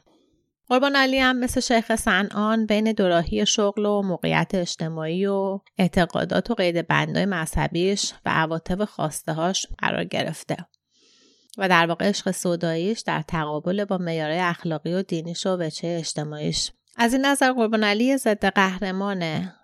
قربان 0.69 0.95
علی 0.95 1.19
هم 1.19 1.39
مثل 1.39 1.61
شیخ 1.61 1.95
سنان 1.95 2.65
بین 2.65 2.91
دوراهی 2.91 3.45
شغل 3.45 3.85
و 3.85 4.01
موقعیت 4.01 4.51
اجتماعی 4.53 5.25
و 5.25 5.59
اعتقادات 5.77 6.51
و 6.51 6.53
قید 6.53 6.87
بندای 6.87 7.25
مذهبیش 7.25 8.13
و 8.25 8.29
عواطف 8.29 8.81
خواسته 8.81 9.33
هاش 9.33 9.65
قرار 9.77 10.03
گرفته. 10.03 10.57
و 11.57 11.69
در 11.69 11.87
واقع 11.87 12.09
عشق 12.09 12.31
سوداییش 12.31 12.99
در 12.99 13.21
تقابل 13.21 13.85
با 13.85 13.97
معیارهای 13.97 14.39
اخلاقی 14.39 14.93
و 14.93 15.01
دینیش 15.01 15.45
و 15.45 15.57
وچه 15.57 15.87
اجتماعیش. 15.87 16.71
از 16.95 17.13
این 17.13 17.25
نظر 17.25 17.51
قربان 17.51 17.83
علی 17.83 18.17
ضد 18.17 18.45
قهرمانه. 18.45 19.55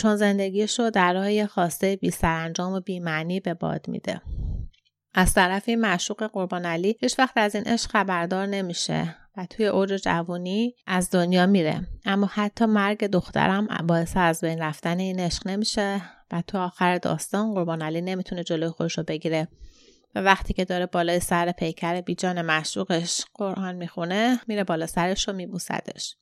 چون 0.00 0.16
زندگیش 0.16 0.78
رو 0.78 0.90
در 0.90 1.12
راه 1.12 1.46
خواسته 1.46 1.96
بی 1.96 2.10
سرانجام 2.10 2.72
و 2.72 2.80
بی 2.80 3.00
معنی 3.00 3.40
به 3.40 3.54
باد 3.54 3.88
میده. 3.88 4.20
از 5.14 5.34
طرفی 5.34 5.76
معشوق 5.76 6.30
قربان 6.32 6.66
علی 6.66 6.96
هیچ 7.00 7.18
وقت 7.18 7.32
از 7.36 7.54
این 7.54 7.64
عشق 7.64 7.90
خبردار 7.90 8.46
نمیشه 8.46 9.16
و 9.36 9.46
توی 9.46 9.66
اوج 9.66 9.92
جوانی 9.92 10.74
از 10.86 11.10
دنیا 11.10 11.46
میره. 11.46 11.86
اما 12.04 12.26
حتی 12.26 12.64
مرگ 12.64 13.06
دخترم 13.06 13.66
باعث 13.86 14.12
از 14.16 14.40
بین 14.40 14.62
رفتن 14.62 14.98
این 14.98 15.20
عشق 15.20 15.46
نمیشه 15.46 16.02
و 16.30 16.42
تو 16.46 16.58
آخر 16.58 16.98
داستان 16.98 17.54
قربان 17.54 17.82
علی 17.82 18.00
نمی‌تونه 18.00 18.44
جلوی 18.44 18.68
خودش 18.68 18.98
رو 18.98 19.04
بگیره. 19.04 19.48
و 20.14 20.20
وقتی 20.20 20.54
که 20.54 20.64
داره 20.64 20.86
بالای 20.86 21.20
سر 21.20 21.52
پیکر 21.52 22.00
بیجان 22.00 22.42
مشروقش 22.42 23.24
قرآن 23.34 23.74
می‌خونه 23.74 24.40
میره 24.46 24.64
بالا 24.64 24.86
سرش 24.86 25.28
رو 25.28 25.34
میبوسدش. 25.34 26.16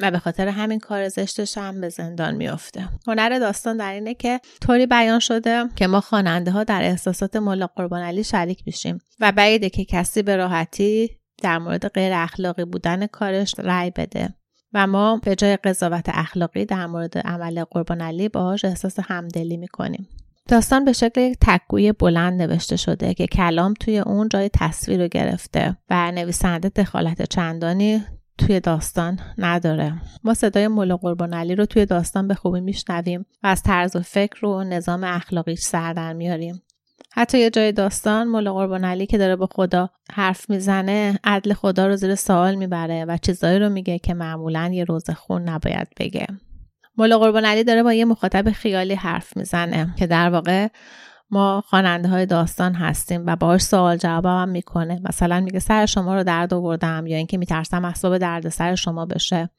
و 0.00 0.10
به 0.10 0.18
خاطر 0.18 0.48
همین 0.48 0.78
کار 0.78 1.08
زشتش 1.08 1.58
هم 1.58 1.80
به 1.80 1.88
زندان 1.88 2.34
میافته. 2.34 2.88
هنر 3.06 3.38
داستان 3.38 3.76
در 3.76 3.92
اینه 3.92 4.14
که 4.14 4.40
طوری 4.60 4.86
بیان 4.86 5.18
شده 5.18 5.64
که 5.76 5.86
ما 5.86 6.00
خواننده 6.00 6.50
ها 6.50 6.64
در 6.64 6.82
احساسات 6.82 7.36
ملا 7.36 7.66
قربان 7.66 8.02
علی 8.02 8.24
شریک 8.24 8.62
میشیم 8.66 8.98
و 9.20 9.32
بعیده 9.32 9.70
که 9.70 9.84
کسی 9.84 10.22
به 10.22 10.36
راحتی 10.36 11.10
در 11.42 11.58
مورد 11.58 11.88
غیر 11.88 12.12
اخلاقی 12.14 12.64
بودن 12.64 13.06
کارش 13.06 13.54
رأی 13.58 13.90
بده 13.90 14.34
و 14.72 14.86
ما 14.86 15.16
به 15.16 15.34
جای 15.34 15.56
قضاوت 15.56 16.04
اخلاقی 16.08 16.64
در 16.64 16.86
مورد 16.86 17.18
عمل 17.18 17.64
قربان 17.64 18.00
علی 18.00 18.28
باهاش 18.28 18.64
احساس 18.64 18.98
همدلی 19.02 19.56
می‌کنیم. 19.56 20.08
داستان 20.48 20.84
به 20.84 20.92
شکل 20.92 21.20
یک 21.20 21.38
تکگوی 21.40 21.92
بلند 21.92 22.42
نوشته 22.42 22.76
شده 22.76 23.14
که 23.14 23.26
کلام 23.26 23.74
توی 23.74 23.98
اون 23.98 24.28
جای 24.28 24.50
تصویر 24.54 25.02
رو 25.02 25.08
گرفته 25.08 25.76
و 25.90 26.12
نویسنده 26.12 26.68
دخالت 26.68 27.22
چندانی 27.22 28.04
توی 28.38 28.60
داستان 28.60 29.20
نداره. 29.38 29.94
ما 30.24 30.34
صدای 30.34 30.68
مولا 30.68 30.96
قربان 30.96 31.34
علی 31.34 31.54
رو 31.54 31.66
توی 31.66 31.86
داستان 31.86 32.28
به 32.28 32.34
خوبی 32.34 32.60
میشنویم 32.60 33.26
و 33.42 33.46
از 33.46 33.62
طرز 33.62 33.96
و 33.96 34.00
فکر 34.00 34.46
و 34.46 34.64
نظام 34.64 35.04
اخلاقیش 35.04 35.60
سر 35.60 35.92
در 35.92 36.12
میاریم. 36.12 36.62
حتی 37.12 37.38
یه 37.38 37.50
جای 37.50 37.72
داستان 37.72 38.28
مولا 38.28 38.54
قربان 38.54 38.84
علی 38.84 39.06
که 39.06 39.18
داره 39.18 39.36
با 39.36 39.48
خدا 39.52 39.90
حرف 40.12 40.50
می‌زنه 40.50 41.18
عدل 41.24 41.52
خدا 41.52 41.86
رو 41.86 41.96
زیر 41.96 42.14
سوال 42.14 42.54
می‌بره 42.54 43.04
و 43.04 43.16
چیزایی 43.16 43.58
رو 43.58 43.68
میگه 43.68 43.98
که 43.98 44.14
معمولا 44.14 44.70
یه 44.72 44.84
روز 44.84 45.10
خون 45.10 45.48
نباید 45.48 45.88
بگه. 45.96 46.26
مولا 46.96 47.18
قربان 47.18 47.44
علی 47.44 47.64
داره 47.64 47.82
با 47.82 47.92
یه 47.92 48.04
مخاطب 48.04 48.50
خیالی 48.50 48.94
حرف 48.94 49.36
می‌زنه 49.36 49.94
که 49.98 50.06
در 50.06 50.30
واقع 50.30 50.68
ما 51.30 51.62
خواننده 51.66 52.08
های 52.08 52.26
داستان 52.26 52.74
هستیم 52.74 53.26
و 53.26 53.36
باهاش 53.36 53.62
سوال 53.62 53.96
جواب 53.96 54.26
هم 54.26 54.48
می‌کنه. 54.48 55.00
مثلا 55.04 55.40
میگه 55.40 55.58
سر 55.58 55.86
شما 55.86 56.14
رو 56.14 56.24
درد 56.24 56.54
آوردم 56.54 57.06
یا 57.06 57.16
اینکه 57.16 57.38
میترسم 57.38 57.84
اسباب 57.84 58.18
درد 58.18 58.48
سر 58.48 58.74
شما 58.74 59.06
بشه. 59.06 59.50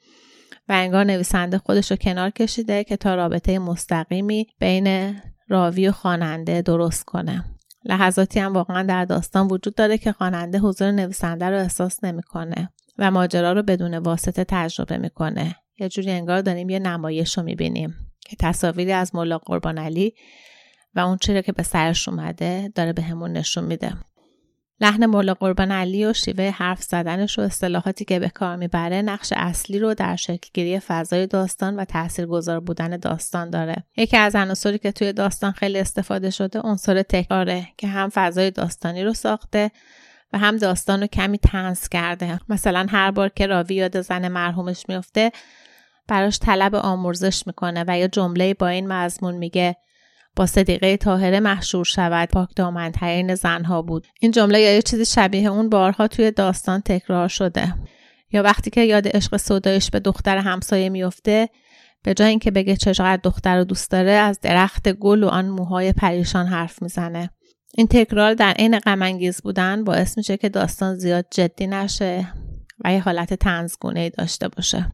و 0.69 0.71
انگار 0.73 1.03
نویسنده 1.03 1.57
خودش 1.57 1.91
رو 1.91 1.97
کنار 1.97 2.29
کشیده 2.29 2.83
که 2.83 2.97
تا 2.97 3.15
رابطه 3.15 3.59
مستقیمی 3.59 4.47
بین 4.59 5.15
راوی 5.47 5.87
و 5.87 5.91
خواننده 5.91 6.61
درست 6.61 7.05
کنه. 7.05 7.45
لحظاتی 7.85 8.39
هم 8.39 8.53
واقعا 8.53 8.83
در 8.83 9.05
داستان 9.05 9.47
وجود 9.47 9.75
داره 9.75 9.97
که 9.97 10.11
خواننده 10.11 10.59
حضور 10.59 10.91
نویسنده 10.91 11.49
رو 11.49 11.57
احساس 11.57 12.03
نمی‌کنه 12.03 12.69
و 12.97 13.11
ماجرا 13.11 13.53
رو 13.53 13.63
بدون 13.63 13.97
واسطه 13.97 14.43
تجربه 14.43 14.97
می‌کنه. 14.97 15.55
یه 15.79 15.89
جوری 15.89 16.11
انگار 16.11 16.41
داریم 16.41 16.69
یه 16.69 16.79
نمایش 16.79 17.37
رو 17.37 17.43
می‌بینیم 17.43 17.95
که 18.19 18.35
تصاویری 18.39 18.91
از 18.91 19.15
ملا 19.15 19.37
قربان 19.37 19.77
علی 19.77 20.13
و 20.95 20.99
اون 20.99 21.17
چیزی 21.17 21.41
که 21.41 21.51
به 21.51 21.63
سرش 21.63 22.07
اومده 22.07 22.71
داره 22.75 22.93
به 22.93 23.01
همون 23.01 23.31
نشون 23.31 23.63
میده. 23.63 23.93
لحن 24.81 25.05
مولا 25.05 25.33
قربان 25.33 25.71
علی 25.71 26.05
و 26.05 26.13
شیوه 26.13 26.49
حرف 26.49 26.83
زدنش 26.83 27.39
و 27.39 27.41
اصطلاحاتی 27.41 28.05
که 28.05 28.19
به 28.19 28.29
کار 28.29 28.55
می‌بره 28.55 29.01
نقش 29.01 29.33
اصلی 29.35 29.79
رو 29.79 29.93
در 29.93 30.15
شکلگیری 30.15 30.79
فضای 30.79 31.27
داستان 31.27 31.75
و 31.75 31.85
تاثیرگذار 31.85 32.59
بودن 32.59 32.97
داستان 32.97 33.49
داره. 33.49 33.83
یکی 33.97 34.17
از 34.17 34.35
عناصری 34.35 34.77
که 34.77 34.91
توی 34.91 35.13
داستان 35.13 35.51
خیلی 35.51 35.79
استفاده 35.79 36.29
شده 36.29 36.59
عنصر 36.59 37.01
تکراره 37.03 37.67
که 37.77 37.87
هم 37.87 38.09
فضای 38.13 38.51
داستانی 38.51 39.03
رو 39.03 39.13
ساخته 39.13 39.71
و 40.33 40.37
هم 40.37 40.57
داستان 40.57 41.01
رو 41.01 41.07
کمی 41.07 41.37
تنز 41.37 41.87
کرده. 41.87 42.39
مثلا 42.49 42.87
هر 42.89 43.11
بار 43.11 43.29
که 43.29 43.47
راوی 43.47 43.75
یاد 43.75 44.01
زن 44.01 44.27
مرحومش 44.27 44.85
میفته 44.89 45.31
براش 46.07 46.39
طلب 46.39 46.75
آمرزش 46.75 47.47
می‌کنه 47.47 47.85
و 47.87 47.97
یا 47.97 48.07
جمله 48.07 48.53
با 48.53 48.67
این 48.67 48.87
مضمون 48.87 49.35
میگه 49.35 49.75
با 50.39 50.45
صدیقه 50.45 50.97
طاهره 50.97 51.39
محشور 51.39 51.83
شود. 51.83 52.29
پاک 52.29 52.49
دامنترین 52.55 53.35
زنها 53.35 53.81
بود. 53.81 54.07
این 54.19 54.31
جمله 54.31 54.59
یا 54.59 54.81
چیزی 54.81 55.05
شبیه 55.05 55.49
اون 55.49 55.69
بارها 55.69 56.07
توی 56.07 56.31
داستان 56.31 56.81
تکرار 56.81 57.27
شده. 57.27 57.73
یا 58.31 58.43
وقتی 58.43 58.69
که 58.69 58.81
یاد 58.81 59.07
عشق 59.07 59.37
صدایش 59.37 59.89
به 59.89 59.99
دختر 59.99 60.37
همسایه 60.37 60.89
میفته 60.89 61.49
به 62.03 62.13
جای 62.13 62.29
اینکه 62.29 62.51
بگه 62.51 62.75
چقدر 62.75 63.19
دختر 63.23 63.57
رو 63.57 63.63
دوست 63.63 63.91
داره 63.91 64.11
از 64.11 64.39
درخت 64.41 64.89
گل 64.89 65.23
و 65.23 65.27
آن 65.27 65.47
موهای 65.47 65.93
پریشان 65.93 66.45
حرف 66.45 66.81
می‌زنه. 66.81 67.29
این 67.77 67.87
تکرار 67.87 68.33
در 68.33 68.51
عین 68.51 68.79
غم 68.79 69.19
بودن 69.43 69.83
باعث 69.83 70.17
میشه 70.17 70.37
که 70.37 70.49
داستان 70.49 70.95
زیاد 70.95 71.25
جدی 71.31 71.67
نشه 71.67 72.27
و 72.85 72.93
یه 72.93 72.99
حالت 72.99 73.33
تنزگونه 73.33 74.09
داشته 74.09 74.47
باشه. 74.47 74.93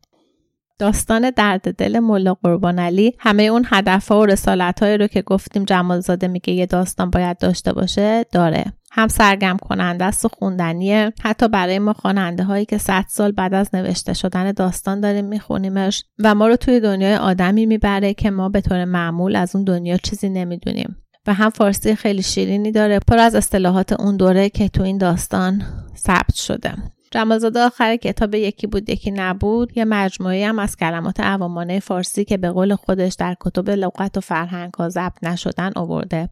داستان 0.80 1.30
درد 1.30 1.76
دل 1.76 2.00
ملا 2.00 2.34
قربان 2.34 2.80
علی 2.80 3.14
همه 3.20 3.44
اون 3.44 3.66
هدفها 3.68 4.20
و 4.20 4.26
رسالت 4.26 4.84
رو 4.84 5.08
که 5.08 5.22
گفتیم 5.22 5.64
جمالزاده 5.64 6.28
میگه 6.28 6.54
یه 6.54 6.66
داستان 6.66 7.10
باید 7.10 7.38
داشته 7.38 7.74
باشه 7.74 8.26
داره. 8.32 8.66
هم 8.92 9.08
سرگرم 9.08 9.58
کننده 9.58 10.06
است 10.06 10.26
و 10.26 10.28
خوندنیه. 10.28 11.14
حتی 11.22 11.48
برای 11.48 11.80
ما 11.80 11.94
خواننده 11.94 12.44
هایی 12.44 12.66
که 12.66 12.78
100 12.78 13.06
سال 13.08 13.32
بعد 13.32 13.54
از 13.54 13.70
نوشته 13.76 14.14
شدن 14.14 14.52
داستان 14.52 15.00
داریم 15.00 15.26
میخونیمش 15.26 16.04
و 16.20 16.36
ما 16.36 16.48
رو 16.48 16.56
توی 16.56 16.80
دنیای 16.80 17.16
آدمی 17.16 17.66
می‌بره 17.66 18.14
که 18.14 18.32
ما 18.32 18.50
به 18.50 18.62
طور 18.62 18.86
معمول 18.86 19.36
از 19.36 19.56
اون 19.56 19.66
دنیا 19.66 19.98
چیزی 19.98 20.30
نمی‌دونیم. 20.30 20.98
و 21.28 21.34
هم 21.34 21.50
فارسی 21.50 21.96
خیلی 21.96 22.22
شیرینی 22.22 22.72
داره 22.72 23.00
پر 23.08 23.18
از 23.18 23.36
اصطلاحات 23.36 23.94
اون 23.94 24.18
دوره 24.18 24.50
که 24.50 24.70
تو 24.70 24.84
این 24.84 24.98
داستان 24.98 25.64
ثبت 25.98 26.36
شده. 26.36 26.74
جمالزاده 27.16 27.60
آخر 27.60 27.96
کتاب 27.96 28.36
یکی 28.36 28.68
بود 28.68 28.90
یکی 28.90 29.12
نبود. 29.12 29.78
یه 29.78 29.86
مجموعه 29.86 30.48
هم 30.48 30.60
از 30.60 30.78
کلمات 30.78 31.20
عوامانه 31.20 31.80
فارسی 31.80 32.26
که 32.26 32.38
به 32.38 32.52
قول 32.52 32.76
خودش 32.76 33.14
در 33.14 33.36
کتب 33.40 33.70
لغت 33.70 34.18
و 34.18 34.22
فرهنگ 34.22 34.74
ها 34.74 34.90
ضبط 34.90 35.24
نشدن 35.24 35.72
آورده. 35.76 36.30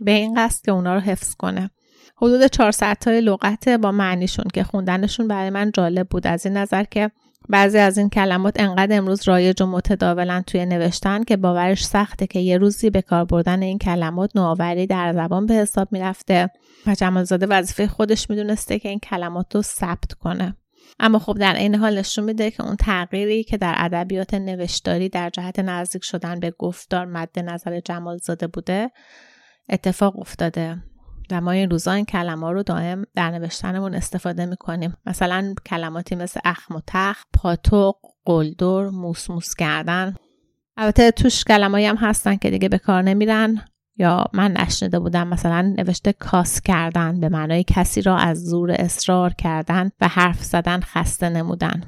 به 0.00 0.10
این 0.10 0.34
قصد 0.34 0.64
که 0.64 0.72
اونا 0.72 0.94
رو 0.94 1.00
حفظ 1.00 1.34
کنه. 1.34 1.70
حدود 2.16 2.46
400 2.46 2.96
تای 3.00 3.20
لغت 3.20 3.68
با 3.68 3.92
معنیشون 3.92 4.44
که 4.54 4.64
خوندنشون 4.64 5.28
برای 5.28 5.50
من 5.50 5.70
جالب 5.74 6.08
بود. 6.08 6.26
از 6.26 6.46
این 6.46 6.56
نظر 6.56 6.84
که 6.84 7.10
بعضی 7.48 7.78
از 7.78 7.98
این 7.98 8.08
کلمات 8.08 8.60
انقدر 8.60 8.96
امروز 8.96 9.28
رایج 9.28 9.62
و 9.62 9.66
متداولن 9.66 10.42
توی 10.42 10.66
نوشتن 10.66 11.24
که 11.24 11.36
باورش 11.36 11.84
سخته 11.84 12.26
که 12.26 12.38
یه 12.38 12.58
روزی 12.58 12.90
به 12.90 13.02
کار 13.02 13.24
بردن 13.24 13.62
این 13.62 13.78
کلمات 13.78 14.36
نوآوری 14.36 14.86
در 14.86 15.12
زبان 15.12 15.46
به 15.46 15.54
حساب 15.54 15.88
می‌رفته 15.92 16.50
و 16.86 16.94
جمالزاده 16.94 17.46
وظیفه 17.46 17.86
خودش 17.86 18.30
می‌دونسته 18.30 18.78
که 18.78 18.88
این 18.88 18.98
کلمات 18.98 19.54
رو 19.54 19.62
ثبت 19.62 20.12
کنه. 20.12 20.56
اما 21.00 21.18
خب 21.18 21.38
در 21.38 21.54
این 21.54 21.74
حال 21.74 21.98
نشون 21.98 22.24
میده 22.24 22.50
که 22.50 22.64
اون 22.64 22.76
تغییری 22.76 23.44
که 23.44 23.56
در 23.56 23.74
ادبیات 23.76 24.34
نوشتاری 24.34 25.08
در 25.08 25.30
جهت 25.30 25.58
نزدیک 25.58 26.04
شدن 26.04 26.40
به 26.40 26.50
گفتار 26.58 27.06
مد 27.06 27.38
نظر 27.38 27.80
جمالزاده 27.80 28.46
بوده 28.46 28.90
اتفاق 29.68 30.18
افتاده. 30.18 30.82
و 31.30 31.40
ما 31.40 31.50
این 31.50 31.70
روزا 31.70 31.92
این 31.92 32.04
کلمه 32.04 32.50
رو 32.50 32.62
دائم 32.62 33.04
در 33.14 33.30
نوشتنمون 33.30 33.94
استفاده 33.94 34.46
می‌کنیم. 34.46 34.96
مثلا 35.06 35.54
کلماتی 35.66 36.14
مثل 36.14 36.40
اخم 36.44 36.76
و 36.76 36.80
تخ 36.86 37.24
پاتوق 37.32 37.96
قلدر 38.24 38.88
موس 38.88 39.54
کردن. 39.58 40.14
البته 40.76 41.10
توش 41.10 41.44
کلمایی 41.44 41.86
هم 41.86 41.96
هستن 41.96 42.36
که 42.36 42.50
دیگه 42.50 42.68
به 42.68 42.78
کار 42.78 43.02
نمیرن. 43.02 43.64
یا 43.96 44.24
من 44.32 44.52
نشنیده 44.52 44.98
بودم 44.98 45.28
مثلا 45.28 45.74
نوشته 45.78 46.12
کاس 46.12 46.60
کردن 46.60 47.20
به 47.20 47.28
معنای 47.28 47.64
کسی 47.64 48.02
را 48.02 48.16
از 48.16 48.44
زور 48.44 48.70
اصرار 48.70 49.32
کردن 49.32 49.90
و 50.00 50.08
حرف 50.08 50.44
زدن 50.44 50.80
خسته 50.80 51.28
نمودن. 51.28 51.82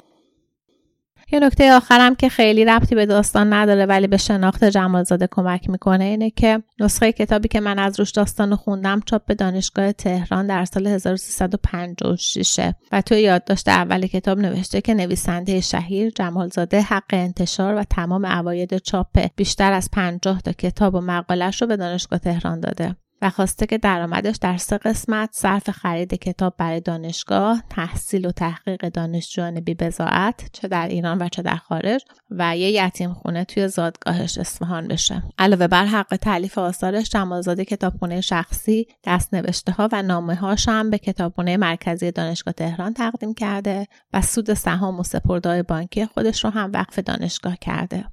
یه 1.33 1.41
نکته 1.41 1.73
آخرم 1.73 2.15
که 2.15 2.29
خیلی 2.29 2.65
ربطی 2.65 2.95
به 2.95 3.07
داستان 3.07 3.53
نداره 3.53 3.87
ولی 3.87 4.07
به 4.07 4.17
شناخت 4.17 4.65
جمالزاده 4.65 5.29
کمک 5.31 5.71
می‌کنه 5.71 6.05
اینه 6.05 6.31
که 6.31 6.63
نسخه 6.81 7.13
کتابی 7.13 7.49
که 7.49 7.61
من 7.61 7.79
از 7.79 8.01
روش 8.01 8.11
داستان 8.11 8.57
خوندم 8.57 9.01
چاپ 9.07 9.27
به 9.27 9.35
دانشگاه 9.35 9.93
تهران 9.93 10.47
در 10.47 10.65
سال 10.65 10.87
1356 10.87 12.73
و 12.93 13.03
توی 13.03 13.21
یادداشت 13.21 13.69
اول 13.69 14.07
کتاب 14.07 14.39
نوشته 14.39 14.81
که 14.81 14.95
نویسنده 14.95 15.61
شهیر 15.61 16.11
جمالزاده 16.11 16.81
حق 16.81 17.05
انتشار 17.13 17.75
و 17.75 17.85
تمام 17.85 18.27
عواید 18.27 18.79
چاپ 18.79 19.27
بیشتر 19.37 19.73
از 19.73 19.91
50 19.93 20.41
تا 20.41 20.53
کتاب 20.53 20.95
و 20.95 21.01
مقالش 21.01 21.63
رو 21.63 21.69
به 21.69 21.77
دانشگاه 21.77 22.19
تهران 22.19 22.61
داده. 22.61 22.97
و 23.23 23.31
خواسته 23.31 23.67
که 23.67 23.79
درآمدش 23.79 24.37
در 24.37 24.57
سه 24.57 24.79
قسمت 24.79 25.29
صرف 25.33 25.71
خرید 25.71 26.15
کتاب 26.15 26.55
برای 26.59 26.81
دانشگاه، 26.81 27.63
تحصیل 27.71 28.27
و 28.27 28.33
تحقیق 28.33 28.89
دانشجویان 28.89 29.61
بی 29.61 29.75
بزاعت 29.75 30.51
چه 30.53 30.69
در 30.69 30.89
ایران 30.89 31.23
و 31.23 31.29
چه 31.29 31.43
در 31.43 31.57
خارج 31.57 32.05
و 32.31 32.57
یه 32.57 32.85
یتیم 32.85 33.15
خونه 33.15 33.45
توی 33.45 33.69
زادگاهش 33.69 34.39
اصفهان 34.39 34.89
بشه. 34.89 35.23
علاوه 35.39 35.67
بر 35.67 35.85
حق 35.85 36.17
تعلیف 36.17 36.59
آثارش 36.59 37.11
جمالزاده 37.11 37.65
کتابخونه 37.65 38.21
شخصی، 38.21 38.87
دست 39.05 39.35
نوشته 39.35 39.73
ها 39.73 39.89
و 39.93 40.03
نامه 40.03 40.35
هاش 40.35 40.69
هم 40.69 40.91
به 40.91 40.99
کتابخونه 40.99 41.57
مرکزی 41.57 42.11
دانشگاه 42.11 42.55
تهران 42.55 42.95
تقدیم 42.95 43.35
کرده 43.35 43.87
و 44.13 44.23
سود 44.23 44.55
سهام 44.55 45.01
و 45.01 45.03
سپردهای 45.03 45.63
بانکی 45.63 46.07
خودش 46.07 46.45
رو 46.45 46.51
هم 46.51 46.71
وقف 46.75 46.99
دانشگاه 46.99 47.57
کرده. 47.57 48.05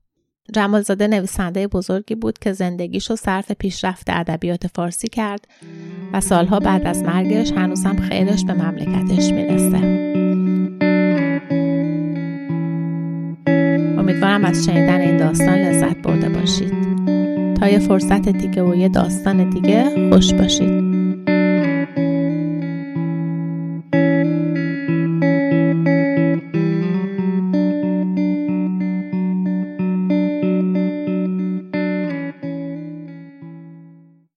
جمالزاده 0.53 1.07
نویسنده 1.07 1.67
بزرگی 1.67 2.15
بود 2.15 2.39
که 2.39 2.53
زندگیشو 2.53 3.15
صرف 3.15 3.51
پیشرفت 3.51 4.09
ادبیات 4.09 4.67
فارسی 4.67 5.07
کرد 5.07 5.47
و 6.13 6.21
سالها 6.21 6.59
بعد 6.59 6.87
از 6.87 7.03
مرگش 7.03 7.51
هنوزم 7.51 7.95
خیرش 7.95 8.45
به 8.45 8.53
مملکتش 8.53 9.31
می‌رسه. 9.31 9.77
امیدوارم 13.97 14.45
از 14.45 14.65
شنیدن 14.65 15.01
این 15.01 15.17
داستان 15.17 15.59
لذت 15.59 15.97
برده 15.97 16.29
باشید. 16.29 16.73
تا 17.55 17.69
یه 17.69 17.79
فرصت 17.79 18.29
دیگه 18.29 18.63
و 18.63 18.75
یه 18.75 18.89
داستان 18.89 19.49
دیگه 19.49 20.09
خوش 20.09 20.33
باشید. 20.33 20.88